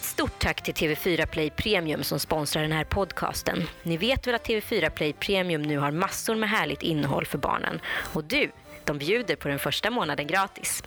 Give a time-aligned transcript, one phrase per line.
[0.00, 3.68] Ett stort tack till TV4 Play Premium som sponsrar den här podcasten.
[3.82, 7.80] Ni vet väl att TV4 Play Premium nu har massor med härligt innehåll för barnen.
[8.12, 8.50] Och du,
[8.84, 10.82] de bjuder på den första månaden gratis.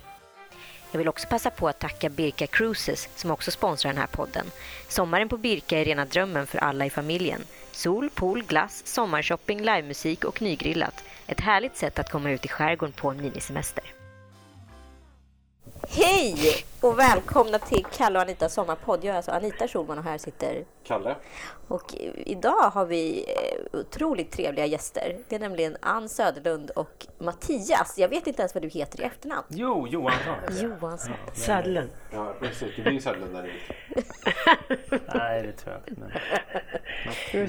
[0.90, 4.46] Jag vill också passa på att tacka Birka Cruises som också sponsrar den här podden.
[4.88, 7.40] Sommaren på Birka är rena drömmen för alla i familjen.
[7.72, 11.04] Sol, pool, glass, sommarshopping, livemusik och nygrillat.
[11.26, 13.84] Ett härligt sätt att komma ut i skärgården på en minisemester.
[15.88, 19.04] Hej och välkomna till Kalle och Anitas sommarpodd.
[19.04, 21.16] Jag är alltså Anita Schulman och här sitter Kalle.
[21.68, 25.16] och idag har vi eh, otroligt trevliga gäster.
[25.28, 27.98] Det är nämligen Ann Söderlund och Mattias.
[27.98, 29.46] Jag vet inte ens vad du heter i efternamn.
[29.48, 30.70] Jo, Johansson heter jag.
[30.80, 31.12] Johansson.
[31.34, 31.90] Söderlund.
[32.12, 32.76] Ja, precis.
[32.76, 33.52] Det blir Söderlund där.
[35.14, 36.00] Nej, det tror jag inte.
[36.00, 36.10] Men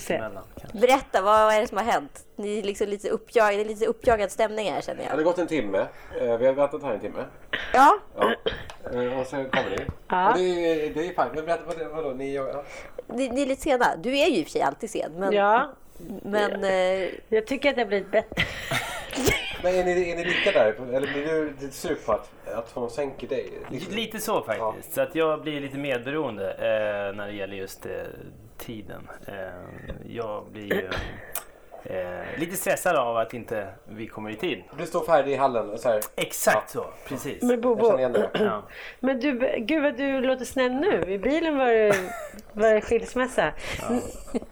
[0.62, 0.78] kanske.
[0.80, 2.26] Berätta, vad är det som har hänt?
[2.36, 5.16] Ni är liksom lite uppjagade, det är lite uppjagad stämning här känner Det jag.
[5.16, 5.78] har gått en timme.
[6.22, 7.24] Eh, Vi har väntat här en timme.
[7.74, 8.32] Ja, Ja.
[9.26, 9.86] Och sen kommer ni.
[10.08, 10.32] Ja.
[10.32, 11.36] Och det, är, det är fint.
[11.36, 12.10] Men berätta, vad, vadå?
[12.10, 12.64] Ni, ja.
[13.08, 13.96] ni, ni är lite sena.
[13.96, 15.12] Du är ju i och för sig alltid sen.
[15.18, 15.72] Men, Ja,
[16.24, 18.44] men eh, jag tycker att det har blivit bättre.
[19.64, 20.96] Men är ni, är ni lika där?
[20.96, 23.52] Eller blir du lite sur på att, att hon sänker dig?
[23.72, 23.94] Liksom?
[23.94, 24.94] Lite så faktiskt.
[24.94, 27.92] Så att jag blir lite medberoende eh, när det gäller just eh,
[28.58, 29.08] tiden.
[29.28, 29.36] Eh,
[30.08, 30.90] jag blir ju
[31.86, 34.64] eh, lite stressad av att inte vi kommer i tid.
[34.78, 36.02] Du står färdig i hallen och så här.
[36.16, 37.44] Exakt så, precis.
[37.44, 38.00] Men Bobo.
[38.34, 38.64] Ja.
[39.00, 41.04] men du, gud vad du låter snäll nu.
[41.14, 41.94] I bilen var det,
[42.54, 43.52] var det skilsmässa.
[43.90, 44.02] N-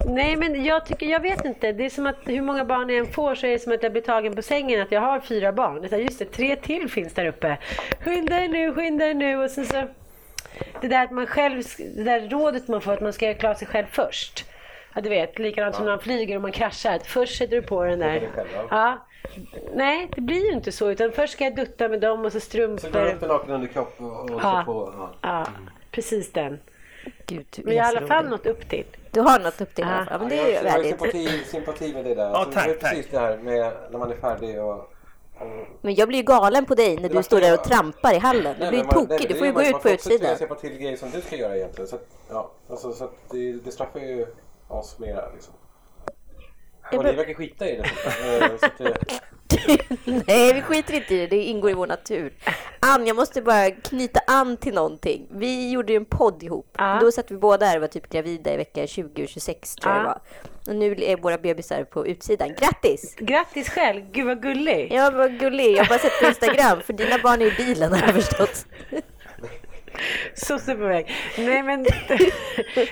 [0.06, 1.72] Nej men jag tycker, jag vet inte.
[1.72, 3.82] Det är som att hur många barn jag än får så är det som att
[3.82, 5.80] jag blir tagen på sängen att jag har fyra barn.
[5.80, 7.56] Det är här, just det, tre till finns där uppe.
[8.04, 9.36] Skynda er nu, skynda er nu.
[9.44, 9.82] Och sen så,
[10.80, 11.62] det där att man själv,
[11.96, 14.44] det där rådet man får att man ska klara sig själv först.
[14.94, 16.98] Ja, du vet, likadant som när man flyger och man kraschar.
[17.04, 18.30] Först sätter du på den där.
[18.36, 18.66] ja.
[18.70, 19.06] Ja.
[19.74, 20.90] Nej, det blir ju inte så.
[20.90, 23.06] Utan först ska jag dutta med dem och så Så går du strumpor.
[23.14, 24.62] upp med naken underkropp och, och Ja.
[24.66, 24.92] så på.
[24.98, 25.10] Ja.
[25.22, 25.46] Ja,
[25.90, 26.58] precis den.
[27.26, 28.84] gud, du Men jag har i alla fall nått upp till.
[29.10, 29.94] Du har något upp till i Ja.
[29.94, 30.20] alla fall.
[30.20, 32.22] Men det är ju jag har sympati, sympati med det där.
[32.24, 33.12] Ja, Alltså, tack, det är precis tack.
[33.12, 34.90] det här med när man är färdig och...
[35.82, 38.54] Men jag blir ju galen på dig när du står där och trampar i hallen.
[38.60, 39.08] Du blir ju man- tokig.
[39.10, 40.36] nej, Du det får ju gå man- ut man på får också utsidan.
[40.36, 41.88] släppa till grejer som du ska göra egentligen.
[41.88, 41.96] Så,
[42.30, 44.26] ja, alltså, så att det, det straffar ju
[44.78, 45.32] oss mera.
[45.32, 45.54] Liksom.
[46.92, 47.84] Ja, Och ni verkar skita i det.
[49.54, 49.76] Eh,
[50.26, 51.26] Nej, vi skiter inte i det.
[51.26, 52.32] Det ingår i vår natur.
[52.80, 55.26] Ann, jag måste bara knyta an till någonting.
[55.30, 56.74] Vi gjorde ju en podd ihop.
[56.78, 56.98] Ja.
[57.00, 59.94] Då satt vi båda här och var typ gravida i vecka 20 och 26 tror
[59.94, 60.20] jag det Ja.
[60.64, 60.72] var.
[60.72, 62.48] Och nu är våra bebisar på utsidan.
[62.58, 63.14] Grattis!
[63.18, 64.92] Grattis själv, gud vad gullig.
[64.92, 65.72] Jag var gullig.
[65.76, 66.80] Jag har bara sett på Instagram.
[66.80, 68.66] För dina barn är i bilen har jag förstått.
[70.34, 71.10] Så på väg.
[71.38, 71.82] Nej men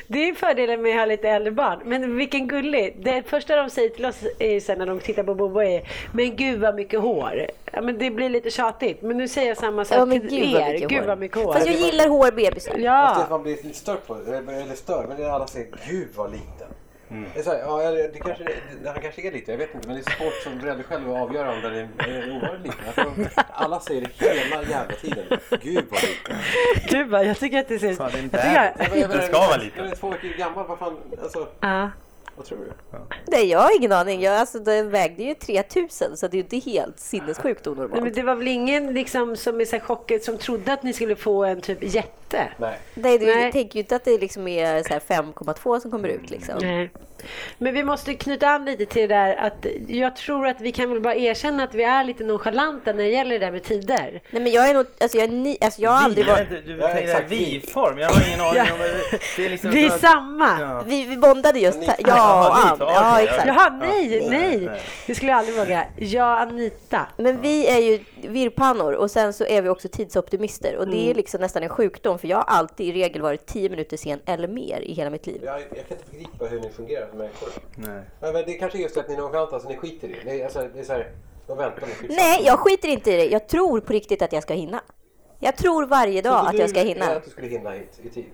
[0.06, 1.78] det är fördelen med att ha lite äldre barn.
[1.84, 2.96] Men vilken gullig.
[2.98, 6.36] Det första de säger till oss är sen när de tittar på Bobo är Men
[6.36, 7.46] gud vad mycket hår.
[7.72, 9.02] Ja, men det blir lite tjatigt.
[9.02, 10.72] Men nu säger jag samma sak Ja, men till gud vad er.
[10.72, 11.06] mycket Gud hår.
[11.06, 11.52] vad mycket hår.
[11.52, 12.70] Fast jag gillar hårbebisar.
[12.70, 13.26] Fast det Ja.
[13.30, 16.30] man blir lite störd på, eller eller störd, men det är alla säger gud vad
[16.30, 16.68] liten.
[17.12, 17.30] Mm.
[17.34, 18.44] Det är så här, ja, det kanske,
[18.82, 19.88] det, han kanske är liten, jag vet inte.
[19.88, 23.24] Men det är svårt som förälder själv att avgöra om den är, är ovanligt liten.
[23.34, 25.24] Jag alla säger det hela jävla tiden.
[25.62, 26.36] Gud vad liten.
[26.88, 27.94] Gud vad, jag tycker att det ser...
[27.94, 29.84] Fan, det är en jag tycker, Jag menar, Den ska vara Jag liten.
[29.86, 31.90] är två veckor gammal, vad fan, alltså, ja.
[32.36, 32.98] Vad tror du?
[33.26, 34.20] Nej, jag har ingen aning.
[34.20, 37.84] Jag, alltså, den vägde ju 3000 så det är ju inte helt sinnessjukt Nej, men
[37.84, 38.14] onormalt.
[38.14, 41.44] det var väl ingen liksom, som är så chockad som trodde att ni skulle få
[41.44, 42.52] en typ jätte?
[42.58, 42.78] Nej.
[42.94, 43.52] Nej, du Nej.
[43.52, 46.54] tänker ju inte att det liksom är så här 5,2 som kommer ut liksom.
[46.60, 46.90] Nej.
[47.58, 50.90] Men vi måste knyta an lite till det där att jag tror att vi kan
[50.90, 54.20] väl bara erkänna att vi är lite nonchalanta när det gäller det där med tider.
[54.30, 56.50] Nej men jag är nog, alltså jag, är ni, alltså jag har aldrig varit...
[56.50, 57.30] du du Ja, exakt.
[57.30, 57.98] vi-form.
[57.98, 59.50] Jag har ingen aning om det det är.
[59.50, 60.60] Liksom Vi är samma!
[60.60, 60.82] Ja.
[60.86, 61.96] Vi, vi bondade just här.
[61.98, 62.78] Ja, Ann.
[62.78, 63.46] två, Ja, exakt.
[63.46, 64.30] Jaha, nej, Ja.
[64.30, 64.70] nej!
[65.06, 65.84] Det skulle jag aldrig våga.
[65.98, 67.06] Jag Anita.
[67.16, 71.14] Men vi är ju virrpannor och sen så är vi också tidsoptimister och det är
[71.14, 74.48] liksom nästan en sjukdom för jag har alltid i regel varit 10 minuter sen eller
[74.48, 75.40] mer i hela mitt liv.
[75.44, 77.48] Jag, jag kan inte begripa hur ni fungerar som människor.
[77.74, 78.02] Nej.
[78.20, 80.40] Men, men det kanske är just att ni är nonchalanta, så ni skiter i det.
[80.40, 81.12] är, alltså, det är så här,
[81.46, 82.10] de väntar med.
[82.10, 83.26] Nej, jag skiter inte i det.
[83.26, 84.82] Jag tror på riktigt att jag ska hinna.
[85.38, 87.04] Jag tror varje dag att jag ska du hinna.
[87.16, 88.24] att du skulle hinna hit i tid?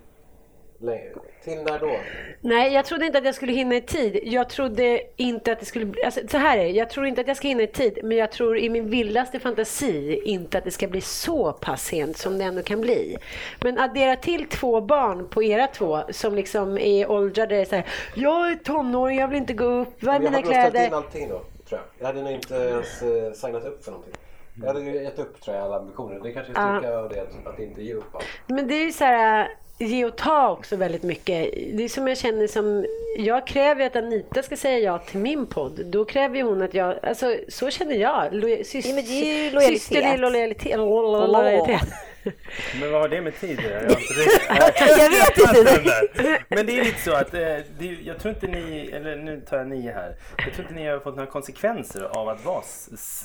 [0.80, 1.10] Längre.
[1.44, 1.96] Till när då?
[2.40, 4.18] Nej, jag trodde inte att jag skulle hinna i tid.
[4.22, 6.04] Jag trodde inte att det skulle bli...
[6.04, 6.70] Alltså, så här är det.
[6.70, 9.40] Jag tror inte att jag ska hinna i tid, men jag tror i min vildaste
[9.40, 13.16] fantasi inte att det ska bli så pass sent som det ändå kan bli.
[13.60, 17.84] Men addera till två barn på era två som liksom är åldrade så här.
[18.14, 20.66] Jag är tonåring, jag vill inte gå upp, vad är jag mina hade nog ställt
[20.74, 20.96] in kläder?
[20.96, 21.80] allting då, tror jag.
[21.98, 24.14] Jag hade nog inte ens eh, signat upp för någonting.
[24.60, 26.20] Jag hade gett upp tror jag alla ambitioner.
[26.22, 28.24] Det kanske är styrka av det, att- att inte ge upp allt.
[28.46, 29.48] Men det är ju så här,
[29.78, 31.54] ge och ta också väldigt mycket.
[31.72, 32.86] Det är som jag känner som,
[33.18, 35.86] jag kräver att Anita ska säga ja till min podd.
[35.86, 38.34] Då kräver hon att jag, alltså så känner jag.
[38.34, 39.82] Lo, sys, Ja, men det är ju lojalitet.
[39.82, 40.76] Systerlig lojalitet.
[40.76, 41.88] lojalitet.
[42.80, 43.82] Men vad har det med tid att göra?
[43.82, 43.88] Jag
[45.10, 46.42] vet inte.
[46.48, 47.40] Men det är lite så att eh,
[47.78, 50.16] det, jag tror inte ni, eller nu tar jag nio här.
[50.36, 52.62] Jag tror inte ni har fått några konsekvenser av att vara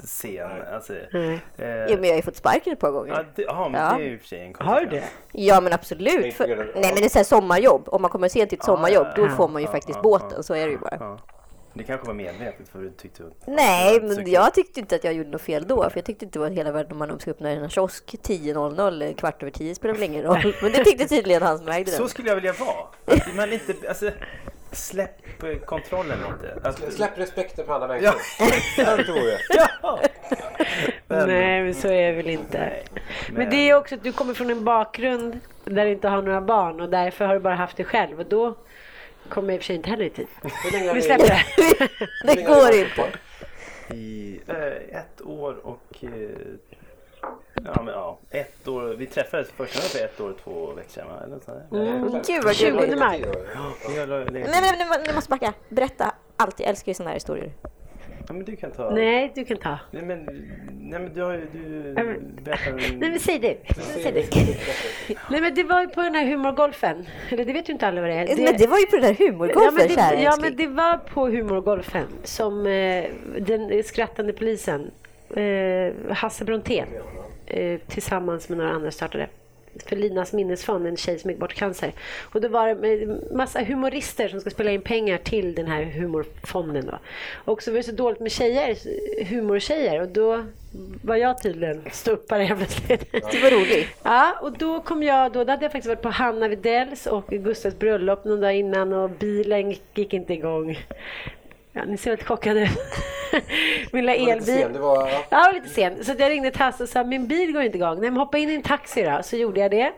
[0.03, 0.51] sen.
[0.73, 1.33] Alltså, Nej.
[1.57, 3.13] eh, Jo, men jag har ju fått sparken ett par gånger.
[3.13, 3.97] Ja, det, ja, men Ja.
[3.97, 5.11] det är ju för sig en Har du konsekvens.
[5.31, 5.41] det?
[5.41, 6.33] Ja men absolut.
[6.33, 7.83] För, nej men det är så här sommarjobb.
[7.89, 10.01] Om man kommer sent till ett sommarjobb då ja, får man ju ja, faktiskt ja,
[10.01, 10.33] båten.
[10.35, 10.43] ja.
[10.43, 11.19] Så är det ju bara.
[11.73, 11.79] Ja.
[11.79, 13.47] Det kanske var medvetet för du tyckte att...
[13.47, 15.89] Nej, att- men jag tyckte inte att jag gjorde något fel då.
[15.89, 19.15] För jag tyckte inte det var hela världen om man ska öppna en kiosk 10.00,
[19.15, 20.53] kvart över 10 spelar väl ingen roll.
[20.61, 22.09] Men det tyckte tydligen han som ägde Så den.
[22.09, 23.17] skulle jag vilja vara.
[23.17, 24.11] Att man inte, alltså,
[24.71, 26.67] släpp eh, kontrollen lite.
[26.67, 28.21] Alltså, Släpp respekten för andra människor.
[28.77, 29.39] Jag tror det.
[29.81, 29.99] Ja!
[31.07, 32.73] Men- Nej, men så är det väl inte.
[33.31, 36.41] Men det är också att du kommer från en bakgrund där du inte har några
[36.41, 38.55] barn och därför har du bara haft det själv och då
[39.29, 40.27] kommer i och för sig inte heller i tid.
[40.93, 41.43] Vi släpper det.
[42.35, 43.17] Det går inte.
[43.95, 45.81] I eh, ett år och...
[46.01, 46.09] Eh,
[47.65, 48.83] ja, men ja, ett år.
[48.97, 51.23] Vi träffades första gången för ett år och två veckor sedan, va?
[51.23, 51.87] Eller.
[51.87, 52.99] Mm, Gud vad 20 kul.
[52.99, 53.25] maj.
[53.89, 55.53] Vi har legat- Nej men ni- ni måste backa.
[55.69, 56.59] Berätta allt.
[56.59, 57.51] Jag älskar ju sådana här historier.
[58.27, 58.89] Ja, men du kan ta...
[58.89, 59.79] Nej, du kan ta.
[59.91, 60.23] Nej, men,
[60.71, 61.47] nej, men du har ju...
[61.53, 61.59] Du
[61.93, 62.71] men- berättar...
[62.71, 63.57] Nej, men säg du.
[63.83, 64.23] Säg du.
[65.31, 67.05] Nej, men det var ju på den här humorgolfen.
[67.29, 68.35] Eller det vet ju inte alla vad det är.
[68.43, 70.55] Men det var ju på den här Ja humorgolfen men, kära det, ja älskling.
[70.57, 73.05] men det var på humorgolfen som eh,
[73.39, 74.91] den skrattande polisen
[75.35, 76.87] eh, Hasse Brontén
[77.45, 79.27] eh, tillsammans med några andra startade
[79.85, 81.91] för Linas minnesfond, en tjej som gick bort cancer.
[82.21, 86.85] Och då var det massa humorister som ska spela in pengar till den här humorfonden.
[86.85, 86.99] Då.
[87.51, 88.77] Och så var det så dåligt med tjejer,
[89.25, 90.45] humortjejer och då
[91.01, 93.11] var jag tydligen ståuppare helt plötsligt.
[93.31, 93.87] Du var rolig.
[94.03, 97.27] Ja, och då kom jag, då, då hade jag faktiskt varit på Hanna Widells och
[97.27, 100.77] Gustavs bröllop någon dag innan och bilen gick inte igång.
[101.73, 102.69] Ja, ni ser lite chockade ut.
[103.91, 104.63] Min lilla var lite elbil.
[104.63, 105.51] sen, det var- ja.
[105.53, 106.03] Lite sen.
[106.05, 107.99] Så jag ringde till Hasse och sa min bil går inte igång.
[108.01, 109.19] Nej, men hoppa in i en taxi då.
[109.23, 109.91] Så gjorde jag det.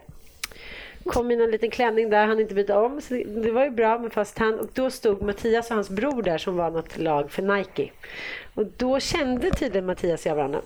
[1.05, 3.01] Kom i någon liten klänning där, han inte byta om.
[3.01, 4.59] Så det, det var ju bra med fast hand.
[4.59, 7.89] Och då stod Mattias och hans bror där som var något lag för Nike.
[8.53, 10.61] Och då kände tydligen Mattias och jag varandra.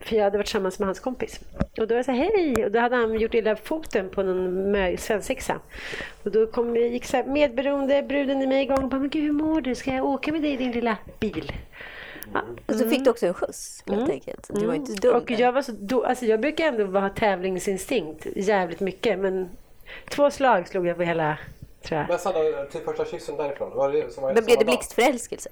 [0.00, 1.40] För jag hade varit tillsammans med hans kompis.
[1.78, 2.64] Och då var jag så här, hej!
[2.64, 5.60] Och då hade han gjort illa foten på någon svensexa.
[6.22, 8.88] Och då kom, gick så här, medberoende bruden i mig igång.
[8.88, 9.74] Bara, men gud, hur mår du?
[9.74, 11.52] Ska jag åka med dig i din lilla bil?
[12.34, 12.40] Ja.
[12.66, 14.50] Och så fick du också en skjuts helt enkelt.
[14.54, 15.10] Du var inte dum.
[15.10, 15.22] Mm.
[15.22, 19.18] Och jag, var så, då, alltså jag brukar ändå ha tävlingsinstinkt jävligt mycket.
[19.18, 19.48] Men
[20.10, 21.38] två slag slog jag på hela,
[21.82, 22.08] tror jag.
[22.08, 23.76] Men Sanna, till första kyssen därifrån.
[23.76, 25.50] Var det, som var Men blev det blixtförälskelse?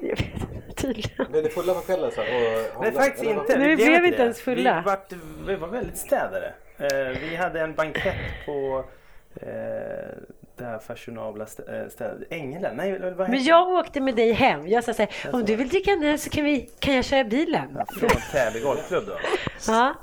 [0.00, 1.26] Jag vet Tydligen.
[1.30, 2.24] Blev ni fulla på kvällen sen?
[2.76, 3.58] Och Nej, faktiskt Eller inte.
[3.58, 4.78] Vi blev inte ens fulla.
[4.84, 5.12] Vi, vart,
[5.46, 6.52] vi var väldigt städade.
[6.78, 8.14] Eh, vi hade en bankett
[8.46, 8.84] på
[9.36, 9.48] eh,
[10.56, 12.32] det här fashionabla stä- eh, stället.
[12.32, 12.76] Ängelen?
[12.76, 14.68] Nej, vad Men heter jag åkte med dig hem.
[14.68, 17.04] Jag sa så här, om du vill dricka en öl så kan, vi, kan jag
[17.04, 17.78] köra bilen.
[17.98, 19.12] Från Täby golfklubb då.
[19.66, 19.94] Ja.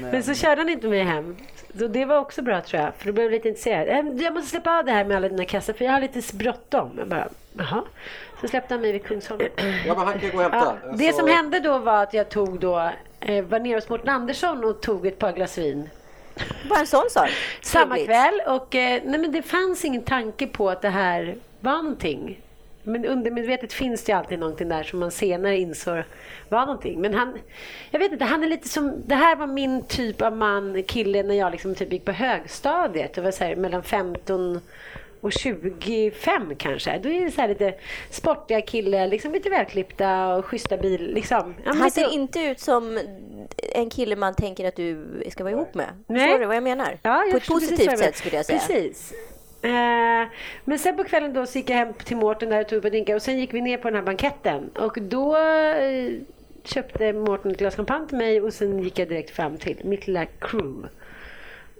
[0.00, 1.36] Men- Men så körde han inte mig hem.
[1.78, 2.94] Så det var också bra tror jag.
[2.94, 3.88] För då blev jag lite intresserad.
[3.88, 6.36] "Eh, Jag måste släppa av det här med alla dina kassar för jag har lite
[6.36, 6.94] bråttom.
[6.98, 7.28] Jag bara,
[7.58, 7.82] jaha.
[8.44, 9.48] Så släppte han mig vid Kungsholmen.
[9.86, 10.76] Ja, men han kan gå och hämta.
[10.84, 13.88] Ja, det Så- som hände då var att jag tog då, eh, var nere hos
[13.88, 15.88] Mårten Andersson och tog ett par glas vin.
[16.68, 17.28] Bara en sån sak.
[17.62, 21.72] Samma kväll och eh, nej men det fanns ingen tanke på att det här var
[21.72, 22.40] någonting.
[22.82, 26.02] Men undermedvetet finns det ju alltid någonting där som man senare insåg
[26.48, 27.00] var någonting.
[27.00, 27.38] Men han,
[27.90, 31.22] jag vet inte, han är lite som, det här var min typ av man, kille
[31.22, 33.14] när jag liksom typ gick på högstadiet.
[33.14, 34.60] Det var så här, mellan 15
[35.24, 36.98] och 25 kanske.
[36.98, 37.74] Då är det så här lite
[38.10, 41.14] sportiga kille, liksom lite välklippta och schyssta bil.
[41.14, 41.54] Liksom.
[41.64, 42.98] Ja, Han ser inte ut som
[43.72, 45.86] en kille man tänker att du ska vara ihop med.
[46.06, 46.20] Nej.
[46.20, 46.98] Förstår du vad jag menar?
[47.02, 48.58] Ja, jag På ett positivt sätt skulle jag säga.
[48.58, 49.12] Precis.
[49.62, 50.28] Eh,
[50.64, 52.92] men sen på kvällen då så gick jag hem till Mårten där och tog ett
[52.92, 56.12] drinkar och sen gick vi ner på den här banketten och då eh,
[56.64, 60.06] köpte Mårten ett glas champagne till mig och sen gick jag direkt fram till mitt
[60.06, 60.88] lilla crew.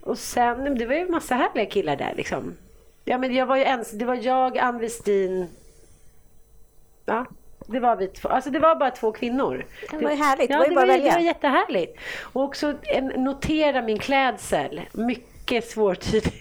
[0.02, 2.56] Och sen, det var ju en massa härliga killar där liksom.
[3.04, 5.48] Ja men jag var ju ens, det var jag, Ann Westin,
[7.04, 7.26] ja
[7.66, 9.66] det var vi två, alltså det var bara två kvinnor.
[9.90, 11.10] Det var ju härligt, det Ja, var ju det bara var, att välja.
[11.12, 11.98] det var jättehärligt.
[12.20, 14.80] Och också en, notera min klädsel.
[14.92, 15.33] Mycket
[15.64, 16.32] svårtydlig.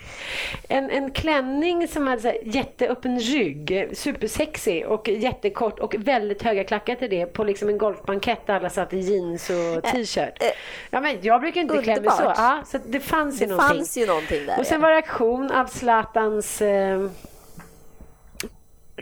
[0.67, 6.63] En, en klänning som hade så här jätteöppen rygg, supersexig och jättekort och väldigt höga
[6.63, 10.43] klackar till det på liksom en golfbankett där alla satt i jeans och t-shirt.
[10.89, 12.23] Ja, men jag brukar inte klä mig så.
[12.23, 13.77] Ja, så det fanns ju Det någonting.
[13.77, 14.59] fanns ju någonting där.
[14.59, 16.61] Och sen var det aktion av Zlatans...
[16.61, 17.07] Eh...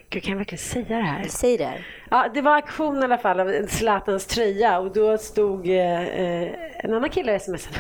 [0.10, 1.25] Gud, kan jag verkligen säga det här?
[1.29, 1.65] Säg det.
[1.65, 1.88] här.
[2.10, 6.51] Ja, det var aktion i alla fall av Zlatans tröja och då stod eh, eh,
[6.77, 7.75] en annan kille och smsade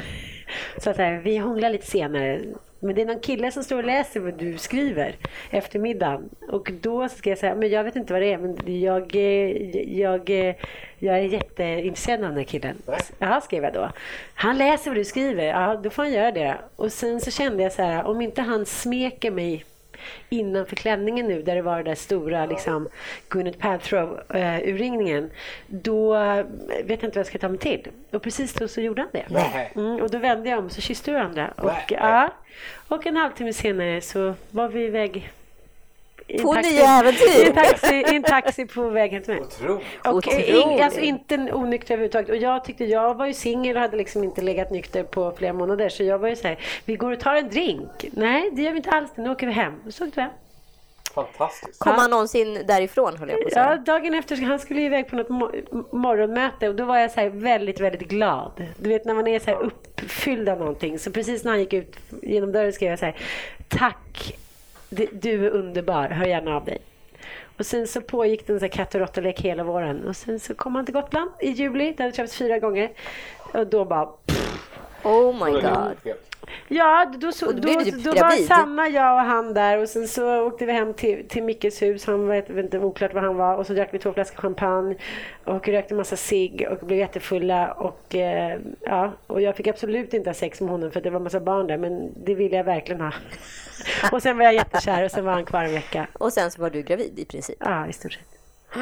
[0.77, 2.41] Så att här, vi hånglar lite senare.
[2.79, 5.15] Men det är någon kille som står och läser vad du skriver
[5.49, 6.29] efter middagen.
[6.49, 9.99] Och då ska jag säga, men jag vet inte vad det är, men jag, eh,
[9.99, 10.55] jag, eh,
[10.99, 12.77] Jag är jätteintresserad av den här killen.
[12.87, 12.99] Nej.
[13.19, 13.89] Ja, skrev jag då.
[14.33, 15.43] Han läser vad du skriver.
[15.43, 16.57] Ja, då får han göra det.
[16.75, 19.65] Och sen så kände jag så här, om inte han smeker mig
[20.29, 22.89] innanför klänningen nu där det var den där stora liksom,
[23.29, 25.29] Gwyneth Paltrow-urringningen.
[25.67, 26.13] då
[26.83, 27.87] vet jag inte vad jag ska ta mig till.
[28.11, 29.25] Och precis då så gjorde han det.
[29.75, 31.53] Mm, och då vände jag om så kysste vi varandra.
[31.57, 32.29] Och, ja,
[32.87, 35.31] och en halvtimme senare så var vi iväg
[36.41, 37.43] På taxi- nya äventyr.
[37.43, 39.41] I en taxi, i en taxi på väg hem till mig.
[39.43, 39.85] Otroligt.
[40.05, 40.47] Och Otroligt.
[40.47, 42.29] in, alltså inte onykter överhuvudtaget.
[42.29, 45.53] Och jag tyckte, jag var ju singel och hade liksom inte legat nykter på flera
[45.53, 45.89] månader.
[45.89, 48.05] Så jag var ju så här, vi går och tar en drink.
[48.11, 49.09] Nej, det gör vi inte alls.
[49.15, 49.73] Nu åker vi hem.
[49.87, 50.31] Och så åkte vi hem.
[51.15, 51.79] Fantastiskt.
[51.79, 53.75] Kom han någonsin därifrån höll jag på att Ja, säga.
[53.77, 57.19] dagen efter, han skulle ju iväg på något mo- morgonmöte och då var jag så
[57.19, 58.51] här väldigt, väldigt glad.
[58.77, 60.99] Du vet när man är så här uppfylld av någonting.
[60.99, 63.15] Så precis när han gick ut genom dörren skrev jag så här,
[63.67, 64.35] tack,
[65.11, 66.77] du är underbar, hör gärna av dig.
[67.57, 70.07] Och sen så pågick det en sån här katt och råttalek hela våren.
[70.07, 72.91] Och sen så kom han till Gotland i juli, det hade träffats fyra gånger.
[73.53, 74.09] Och då bara
[75.03, 76.15] Oh my god.
[76.67, 78.47] Ja, då, så, då då, blev då, typ var.
[78.47, 82.05] Sanna, jag och han där och sen så åkte vi hem till, till Mickes hus.
[82.05, 84.95] Han var vet inte oklart var han var och så drack vi två flaskor champagne
[85.43, 90.29] och rökte massa cigg och blev jättefulla och eh, ja, och jag fick absolut inte
[90.29, 93.01] ha sex med honom för det var massa barn där men det ville jag verkligen
[93.01, 93.11] ha.
[94.11, 96.07] Och sen var jag jättekär och sen var han kvar en vecka.
[96.13, 97.57] Och sen så var du gravid i princip.
[97.59, 98.27] Ja, i stort sett.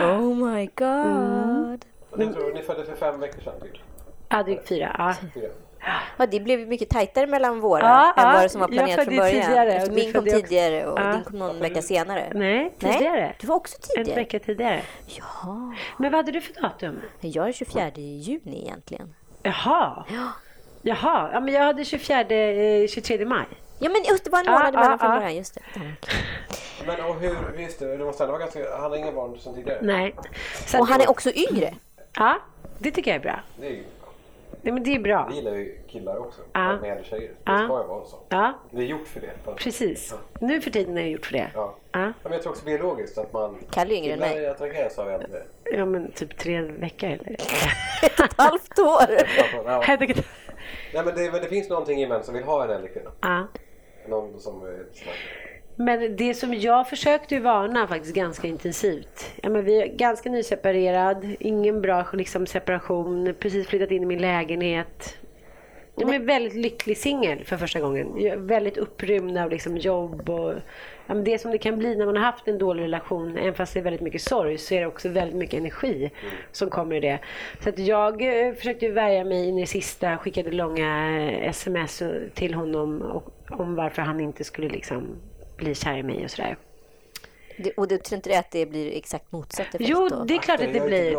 [0.00, 1.84] Oh my god.
[2.10, 3.72] Och ni, tror, ni föddes för fem veckor sedan typ?
[4.28, 4.96] Ja, drygt fyra.
[4.98, 5.14] Ja.
[5.34, 5.48] Fyra.
[6.18, 7.82] Ja, det blev mycket tajtare mellan våra
[8.16, 9.42] Ja, än vad som var Jag planerat från början.
[9.42, 11.12] tidigare, och du min kom tidigare och Ja.
[11.12, 12.32] din kom någon vecka senare.
[12.34, 13.34] Nej, tidigare.
[13.40, 14.20] Du var också En tidigare?
[14.20, 14.82] vecka tidigare.
[15.06, 15.72] Ja.
[15.98, 17.00] Men vad hade du för datum?
[17.20, 19.14] Jag är 24 juni egentligen.
[19.42, 20.04] Jaha.
[20.08, 20.28] Ja.
[20.82, 23.46] Jaha, ja, men jag hade 24, eh, 23 maj.
[23.78, 25.16] Ja men just det var en månad ja, emellan från ja.
[25.16, 25.36] början.
[25.36, 25.60] Just det.
[26.86, 27.36] Men och hur,
[27.98, 29.78] det måste ändå vara ganska, han har inga barn sedan tidigare?
[29.82, 30.14] Nej.
[30.66, 31.74] Så Och han är också yngre.
[32.16, 32.38] Ja,
[32.78, 33.40] det tycker jag är bra.
[33.60, 33.82] Det är
[34.62, 35.26] Nej, men det är bra.
[35.30, 36.76] vi gillar ju killar också, Ja.
[36.80, 37.28] med äldre tjejer.
[37.28, 37.56] Det Ja.
[37.58, 38.16] ska ju vara så.
[38.28, 39.54] Ja, Det är gjort för det.
[39.56, 40.14] Precis.
[40.40, 41.50] Nu för tiden är det gjort för det.
[41.54, 41.74] Ja.
[41.92, 43.58] Ja, Ja, Men jag tror också biologiskt att man...
[43.70, 44.46] Kalle är yngre än mig.
[44.46, 45.42] Attraheras av äldre.
[45.64, 47.32] ja men typ tre veckor eller?
[48.02, 49.16] Ett och ett halvt år.
[49.66, 49.84] Ja.
[50.94, 53.10] Nej, men det, men det finns någonting i män som vill ha en äldre kvinna.
[53.20, 53.46] Ja.
[54.08, 55.14] Någon som är snabb.
[55.76, 59.32] Men det som jag försökte ju varna faktiskt ganska intensivt.
[59.42, 64.20] Ja, men vi är ganska nyseparerad, ingen bra liksom, separation, precis flyttat in i min
[64.20, 65.16] lägenhet.
[65.96, 68.12] Jag är väldigt lycklig singel för första gången.
[68.16, 70.52] Jag är väldigt upprymd av liksom jobb och
[71.06, 73.54] ja, men det som det kan bli när man har haft en dålig relation, även
[73.54, 76.10] fast det är väldigt mycket sorg, så är det också väldigt mycket energi
[76.52, 77.18] som kommer i det.
[77.60, 82.02] Så att jag eh, försökte värja mig in i det sista, skickade långa eh, sms
[82.34, 85.16] till honom och, om varför han inte skulle liksom
[85.60, 86.56] bli kär i mig och sådär.
[87.62, 90.24] Det- Och du tror inte det att det blir exakt motsatt effekt Jo, då?
[90.24, 91.16] det är klart att det blir.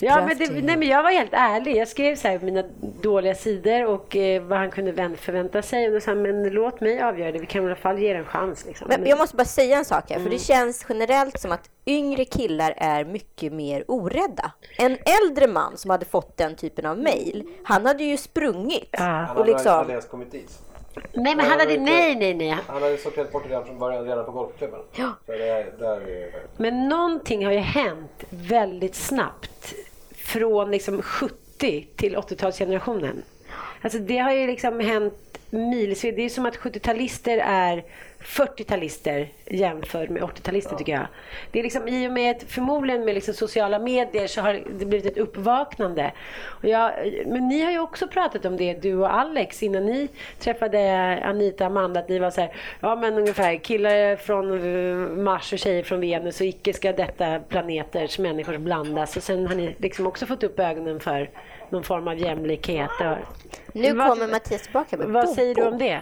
[0.00, 1.76] Ja, men, det, nej, men jag var helt ärlig.
[1.76, 2.64] Jag skrev så här mina
[3.02, 5.86] dåliga sidor och eh, vad han kunde vän- förvänta sig.
[5.86, 7.38] Och då sa han, men låt mig avgöra det.
[7.38, 8.66] Vi kan i alla fall ge det en chans.
[8.66, 8.86] Liksom.
[8.88, 10.38] Men jag måste bara säga en sak här, för det Mm.
[10.38, 14.52] känns generellt som att yngre killar är mycket mer orädda.
[14.78, 18.88] En äldre man som hade fått den typen av mejl, han hade ju sprungit.
[18.90, 18.98] Ja.
[19.02, 20.58] Han Och hade liksom- aldrig ens kommit dit.
[21.12, 22.56] Nej, men han hade, nej, nej, nej.
[22.66, 24.80] Han hade sorterat bort det redan från början, redan på golfklubben.
[24.96, 25.12] Ja.
[25.26, 29.74] Det är, Men någonting har ju hänt väldigt snabbt.
[30.14, 33.22] Från liksom 70 till 80-talsgenerationen.
[33.82, 36.16] Alltså det har ju liksom hänt milsvid.
[36.16, 37.84] Det är som att 70-talister är
[38.24, 41.06] 40-talister jämfört med 80-talister tycker jag.
[41.52, 44.84] Det är liksom i och med, ett- förmodligen med liksom sociala medier så har det
[44.86, 46.12] blivit ett uppvaknande.
[46.44, 46.92] Och jag,
[47.26, 50.78] men ni har ju också pratat om det, du och Alex, innan ni träffade
[51.24, 55.52] Anita och Amanda, att ni var så här, ja men ungefär killar från eh, Mars
[55.52, 59.16] och tjejer från Venus och icke ska detta planeters människor blandas.
[59.16, 61.30] Och sen har ni liksom också fått upp ögonen för
[61.70, 62.90] någon form av jämlikhet.
[63.00, 63.16] Och,
[63.72, 66.00] Nu Vad- kommer Mattias tillbaka med vad säger du om det?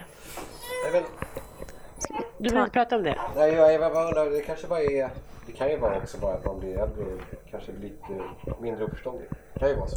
[2.37, 3.15] Du vill inte prata om det?
[3.35, 5.09] nej, jag, bara undrar, det kanske bara är...
[5.45, 7.05] Det kan ju vara också bara att man blir äldre
[7.51, 8.21] kanske lite
[8.59, 9.27] mindre uppförståndig.
[9.53, 9.95] Det kan ju vara så.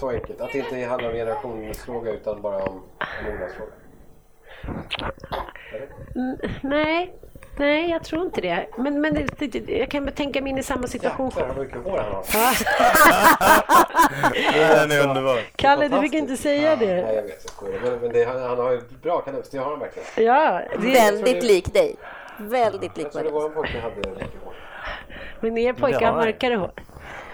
[0.00, 0.40] Så enkelt.
[0.40, 2.82] Att det inte handlar om generationsfråga utan bara om
[3.18, 3.72] en mognadsfråga.
[6.14, 7.14] Mm, nej,
[7.56, 8.66] nej jag tror inte det.
[8.78, 11.26] Men, men det, det, jag kan tänka mig in i samma situation.
[11.28, 12.24] Jäklar vad mycket hår han har.
[14.88, 15.40] Den är underbar.
[15.56, 16.96] Kalle, du fick inte säga Nej, det.
[16.96, 17.28] jag vet.
[17.28, 17.80] Jag skojar.
[17.82, 19.50] Men, men det, han, han har ju bra kanuts.
[19.50, 20.08] Det har han verkligen.
[20.26, 21.96] Ja, det, Väldigt det- lik dig.
[22.38, 24.54] Väldigt lik Jag trodde vår pojke hade mycket hår.
[25.40, 26.70] men er pojkar det har mörkare hår.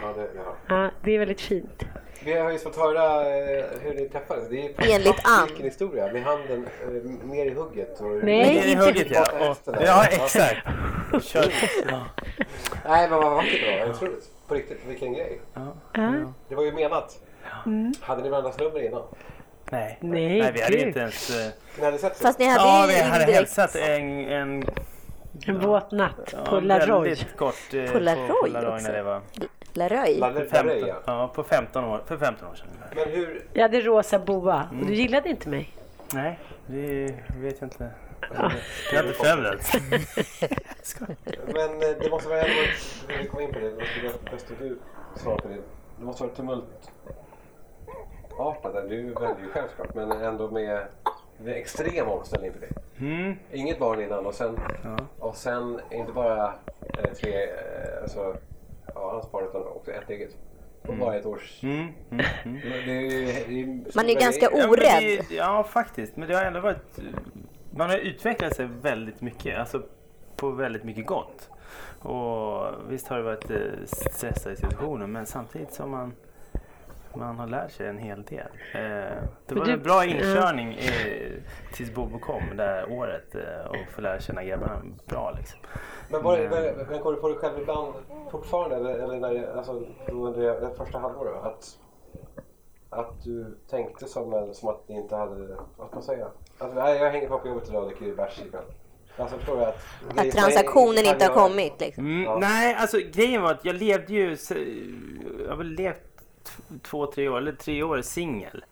[0.03, 0.83] Ja, det, det har.
[0.85, 1.83] Ja, det är väldigt fint.
[2.29, 4.49] Vi har ju fått höra eh, hur ni träffades.
[4.49, 5.47] Det är Enligt Ann.
[5.47, 6.13] Vilken historia.
[6.13, 8.01] Med handen eh, ner i hugget.
[8.01, 8.55] Och Nej.
[8.55, 9.27] Ner i hugget ja.
[9.51, 10.67] Och, ja exakt.
[11.23, 11.53] Kör.
[11.91, 12.01] Ja.
[12.89, 13.91] Nej, men vad vackert det var.
[13.95, 14.29] Otroligt.
[14.49, 15.41] På riktigt, vilken grej.
[15.55, 15.77] Ja.
[15.93, 16.13] Ja.
[16.49, 17.19] Det var ju menat.
[17.67, 17.93] Mm.
[18.01, 19.03] Hade ni varandras nummer innan?
[19.71, 19.99] Nej.
[20.01, 20.87] Nej, Nej, vi hade gud.
[20.89, 21.31] inte ens...
[21.31, 24.29] eh, Ni hade sett Fast ni hade Ja, ju vi hade indirekt hälsat en...
[24.29, 24.65] en
[25.47, 27.09] En våt natt ja, Laroy.
[27.09, 27.75] Väldigt kort.
[27.75, 28.87] eh, På Laroy på Laroy också.
[28.89, 29.21] när det var
[29.79, 30.19] Laröj.
[30.21, 30.95] Lalle- 15, Lalle, ja.
[31.07, 32.67] ja, på 15 år, för 15 år sedan.
[32.97, 33.43] Men hur...
[33.53, 35.73] Jag hade rosa boa och du gillade inte mig.
[36.15, 37.91] Nej, det vet jag inte.
[38.91, 39.73] Vi har inte förändrats.
[41.47, 43.05] Men eh, det måste vara ändå varit...
[43.23, 43.71] Vi kom in på det.
[43.71, 44.79] Det bäst att du
[45.17, 45.55] svarar på det.
[45.99, 46.93] Det måste vara tumultartat.
[48.89, 49.95] Du väljer ju självklart.
[49.95, 50.87] Men ändå med,
[51.39, 52.71] med extrem omställning för dig.
[53.01, 53.37] Mm.
[53.53, 54.97] Inget barn innan och sen, Ja.
[55.19, 56.55] och sen inte bara
[56.99, 58.37] eh, tre, eh, alltså,
[58.95, 60.37] ja, hans barn utan också ett eget.
[60.83, 61.63] På bara ett års...
[61.63, 61.77] Mm.
[62.11, 62.25] Mm.
[62.45, 62.61] Mm.
[62.61, 65.03] Det är det är Man är ju ganska Ja, orädd.
[65.29, 66.17] det- Ja, faktiskt.
[66.17, 66.99] Men det har ändå varit...
[67.71, 69.59] Man har utvecklat sig väldigt mycket.
[69.59, 69.83] Alltså
[70.37, 71.51] på väldigt mycket gott.
[71.99, 76.13] Och visst har det varit eh, stressade situationer men samtidigt som man
[77.15, 78.47] man har lärt sig en hel del.
[78.75, 78.81] Eh,
[79.47, 81.33] det var du- en bra inkörning eh,
[81.73, 85.59] tills Bobo kom det här året eh, och få lära känna grabbarna bra liksom.
[86.11, 87.95] Men, var det, Men- men, men kom du på dig själv ibland
[88.31, 91.79] fortfarande, eller, eller när, det- alltså, under det, det första halvåret, att,
[92.91, 95.35] att du tänkte som, en- som att ni inte hade,
[95.77, 96.27] vad ska man säga?
[96.59, 98.63] Att, nej, jag hänger kvar på jobbet idag och dricker bärs ikväll.
[99.17, 99.79] Alltså att...
[100.19, 101.81] Att transaktionen inte har kommit.
[101.81, 102.07] Liksom.
[102.07, 102.39] Mm, Ja.
[102.41, 104.37] Nej, alltså grejen var att jag levde ju...
[104.37, 104.55] så-
[105.45, 106.08] Jag har väl levt
[106.83, 108.65] två, tre år, eller tre år singel.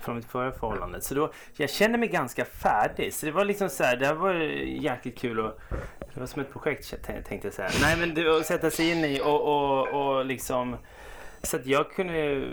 [0.00, 1.00] Från mitt förra förhållande.
[1.00, 3.14] Så då, jag kände mig ganska färdig.
[3.14, 5.60] Så det var liksom så här, det här var jäkligt kul och
[6.14, 7.70] det var som ett projekt tänkte jag säga.
[7.80, 10.76] Nej men det, att sätta sig in i och, och, och liksom...
[11.42, 12.48] Så att jag kunde...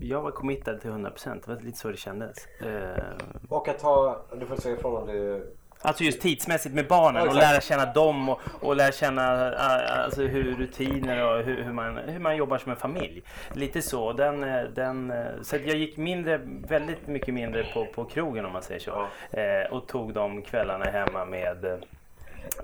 [0.00, 1.40] Jag var committad till 100%.
[1.46, 2.46] Det var lite så det kändes.
[2.46, 3.02] Eh,
[3.48, 4.26] och att ha...
[4.40, 5.42] du får säga ifrån om det...
[5.82, 10.04] Alltså just tidsmässigt med barnen Ja, och lära känna dem och, och lära känna äh,
[10.04, 13.22] alltså hur rutiner och hur, hur, man, hur man jobbar som en familj.
[13.52, 14.12] Lite så.
[14.12, 18.52] Den, eh, den, eh, så jag gick mindre, väldigt mycket mindre på, på krogen om
[18.52, 19.06] man säger så.
[19.30, 21.78] Eh, och tog de kvällarna hemma med, eh,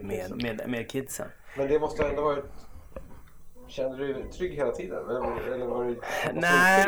[0.01, 1.27] med, med, med kidsen.
[1.57, 2.45] Men det måste ändå varit...
[3.69, 4.99] Kände du dig trygg hela tiden?
[5.11, 6.01] Eller, eller var du
[6.35, 6.87] Nej,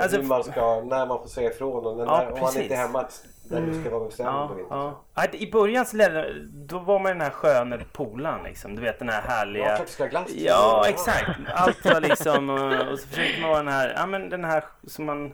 [0.00, 2.78] alltså- man ska, när man får säga ifrån och när, Ja, om man inte är
[2.78, 3.08] hemma,
[3.52, 5.04] när du ska vara bestämd Ja, ja.
[5.14, 8.76] Ja, I början så ledde, då var man den här sköna polaren liksom.
[8.76, 9.78] Du vet den här härliga...
[9.78, 10.30] Ja, ha glass.
[10.34, 11.30] Ja, exakt.
[11.54, 12.50] Allt var liksom...
[12.50, 15.32] Och, och så försökte man vara den här, ja men den här som man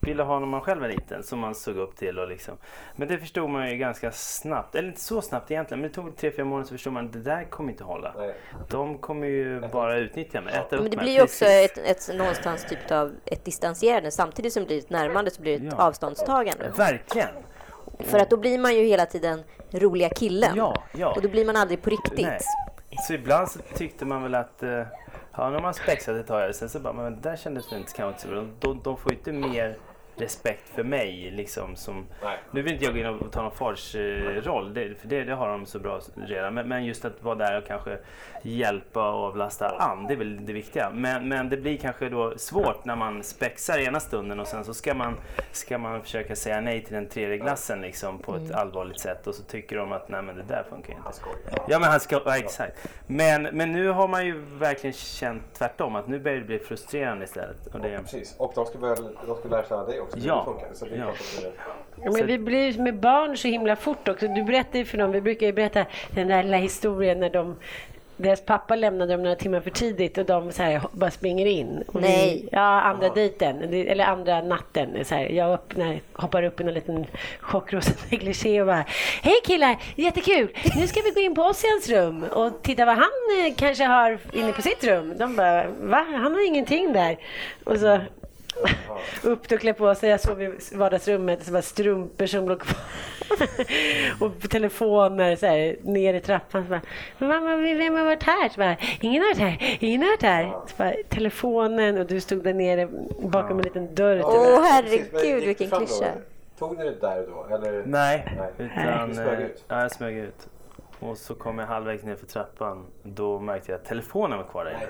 [0.00, 1.22] ville ha när man själv var liten.
[1.22, 2.54] Som man såg upp till och liksom.
[2.96, 4.74] Men det förstod man ju ganska snabbt.
[4.74, 5.80] Eller inte så snabbt egentligen.
[5.80, 8.14] Men det tog tre, fyra månader så förstod man att det där kommer inte hålla.
[8.18, 8.34] Nej.
[8.70, 11.04] De kommer ju bara utnyttja mig, äta upp Men det mig.
[11.04, 14.10] blir ju också ett, ett, någonstans typ av ett distanserande.
[14.10, 15.84] Samtidigt som det blir ett närmande så blir det ett Ja.
[15.84, 16.72] avståndstagande.
[16.76, 17.28] Verkligen.
[17.98, 20.52] För att då blir man ju hela tiden roliga killen.
[20.56, 21.12] Ja, ja.
[21.16, 22.26] Och då blir man aldrig på riktigt.
[22.26, 22.38] Nej.
[23.06, 24.82] Så ibland så tyckte man väl att eh,
[25.36, 28.08] ja, när man spexat ett tag sen så bara, men det där kändes inte kanske
[28.08, 28.44] inte så bra.
[28.60, 29.76] De, de får ju inte mer
[30.20, 32.38] respekt för mig liksom som Nej.
[32.50, 35.48] nu vill inte jag gå in och ta någon farsroll, det, för det, det har
[35.48, 36.54] de så bra redan.
[36.54, 37.98] Men, men just att vara där och kanske
[38.42, 40.90] hjälpa och avlasta Ann, det är väl det viktiga.
[40.94, 44.74] Men, men det blir kanske då svårt när man spexar ena stunden och sen så
[44.74, 45.16] ska man,
[45.52, 49.34] ska man försöka säga nej till den tredje glassen liksom på ett allvarligt sätt och
[49.34, 51.10] så tycker de att nej men det där funkar inte.
[51.68, 52.88] Ja men han ska, ja, exakt.
[53.06, 57.24] Men, men nu har man ju verkligen känt tvärtom att nu börjar det bli frustrerande
[57.24, 57.66] istället.
[57.66, 58.34] Och det, Precis.
[58.38, 60.09] Och de ska, börja, de ska lära känna dig också.
[60.14, 60.54] Hur Ja.
[60.74, 61.12] Så det Ja.
[62.04, 64.28] Ja, men vi blir med barn så himla fort också.
[64.28, 67.56] Du berättar ju för dem, vi brukar ju berätta den där lilla historien när de
[68.16, 71.84] deras pappa lämnade dem några timmar för tidigt och de så här, bara springer in.
[71.86, 72.40] Och Nej.
[72.42, 75.04] Vi, ja, andra dejten, det- eller andra natten.
[75.04, 77.06] Så här, jag öppnar, hoppar upp i en liten
[77.40, 78.84] chockrosa negligé och bara
[79.22, 80.48] Hej killar, jättekul!
[80.76, 83.10] Nu ska vi gå in på Ossians rum och titta vad han
[83.46, 85.14] eh, kanske har inne på sitt rum.
[85.18, 86.06] De bara Va?
[86.12, 87.16] Han har ingenting där.
[87.64, 87.98] Och så
[89.22, 90.10] upp och klä på sig.
[90.10, 91.44] Jag sov i vardagsrummet.
[91.44, 92.76] Så var strumpor som låg kvar.
[94.20, 96.64] och telefoner så här, ner i trappan.
[96.64, 96.80] Så bara,
[97.18, 98.48] men mamma, vem har varit här?
[98.48, 99.76] Så bara, Ingen har varit här.
[99.80, 100.44] Ingen har varit här.
[100.66, 102.88] Så bara, telefonen och du stod där nere
[103.22, 104.22] bakom en liten dörr.
[104.24, 104.32] Åh
[104.82, 106.12] Precis, men herregud vilken klyscha.
[106.58, 107.54] Tog ni det där då?
[107.54, 107.82] Eller?
[107.86, 108.68] Nej, Nej.
[108.68, 109.64] utan Du smög eh, ut.
[109.68, 110.48] ja, jag smög ut.
[111.00, 112.86] Och så kom jag halvvägs ner för trappan.
[113.02, 114.86] Då märkte jag att telefonen var kvar där inne.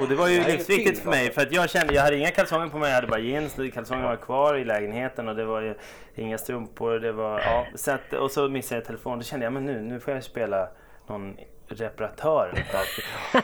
[0.00, 1.32] Och det var ju livsviktigt för mig.
[1.32, 2.88] För att jag kände, jag hade inga kalsonger på mig.
[2.88, 3.56] Jag hade bara jeans.
[3.74, 5.28] Kalsongerna var kvar i lägenheten.
[5.28, 5.74] Och det var ju
[6.14, 6.98] inga strumpor.
[6.98, 9.18] Det var, ja, så att, och så missade jag telefonen.
[9.18, 10.68] Då kände jag, men nu, nu får jag spela
[11.06, 11.36] någon
[11.68, 12.56] reparatören.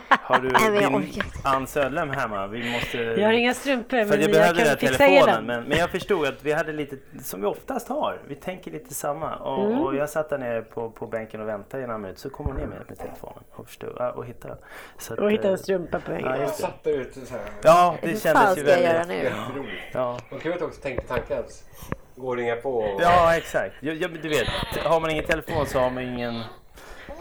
[0.08, 0.48] Har du
[0.82, 1.22] jag din.
[1.44, 2.46] Ann Söderlem hemma?
[2.46, 2.98] Vi måste...
[2.98, 5.90] Jag har inga strumpor För men jag jag behövde kan fixa telefonen men, men jag
[5.90, 9.34] förstod att vi hade lite, som vi oftast har, vi tänker lite samma.
[9.36, 9.80] Och, Mm.
[9.80, 12.46] och jag satt där nere på, på bänken och väntade i några minuter så kom
[12.46, 14.56] hon ner med, med telefonen och, förstod, ja, och hittade.
[14.98, 16.40] Så att, Och hitta eh, en strumpa på Ja, väggen.
[16.40, 17.42] Jag satt där ute så här.
[17.62, 19.18] Ja, det Hur kändes fan ju ska jag göra väldigt...
[19.18, 19.24] nu?
[19.24, 19.82] Jätteroligt.
[19.92, 20.18] Ja.
[20.30, 21.64] Och kul att också tänka tanken ens.
[22.16, 23.00] Gå och ringa på och...
[23.02, 23.74] ja, exakt.
[23.80, 24.46] Ja, ja, men du vet,
[24.84, 26.42] har man ingen telefon så har man ingen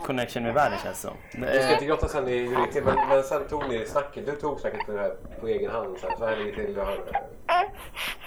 [0.05, 1.17] connection med världen känns det som.
[1.53, 3.85] Du ska inte grotta sen i hur det gick till, men, men sen tog ni
[3.85, 4.25] snacket.
[4.25, 5.97] Du tog snacket på, det här, på egen hand.
[6.01, 6.73] Så här, så här ligger det till.
[6.75, 6.97] Du har,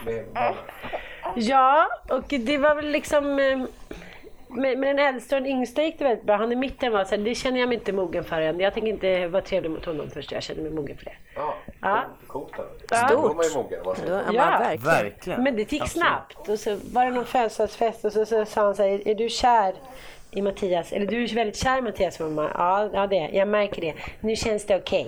[0.04, 0.54] med barnen.
[1.36, 3.38] Ja, och det var väl liksom...
[3.38, 3.58] eh,
[4.48, 6.36] Med, med den äldsta och den yngsta gick det väldigt bra.
[6.36, 8.60] Han i mitten var så här, det känner jag mig inte mogen för än.
[8.60, 10.32] Jag tänker inte vara trevlig mot honom först.
[10.32, 11.12] Jag känner mig mogen för det.
[11.34, 12.02] Ja, Ja.
[12.26, 12.52] coolt.
[12.56, 12.64] Ja.
[12.90, 13.08] Ja.
[13.10, 13.80] Då är man ju mogen.
[13.80, 13.84] är
[14.24, 14.58] man Ja.
[14.58, 14.84] verkligen.
[14.84, 15.42] Verkligen.
[15.42, 16.06] Men det gick Absolut.
[16.06, 16.48] snabbt.
[16.48, 19.28] Och så var det någon födelsedagsfest och så, så sa han så här, är du
[19.28, 19.74] kär
[20.34, 20.92] i Mattias?
[20.92, 22.50] Eller du är väldigt kär i Mattias mamma?
[22.54, 23.48] Ja, ja det jag.
[23.48, 23.94] Märker det.
[24.20, 25.06] Nu känns det okej.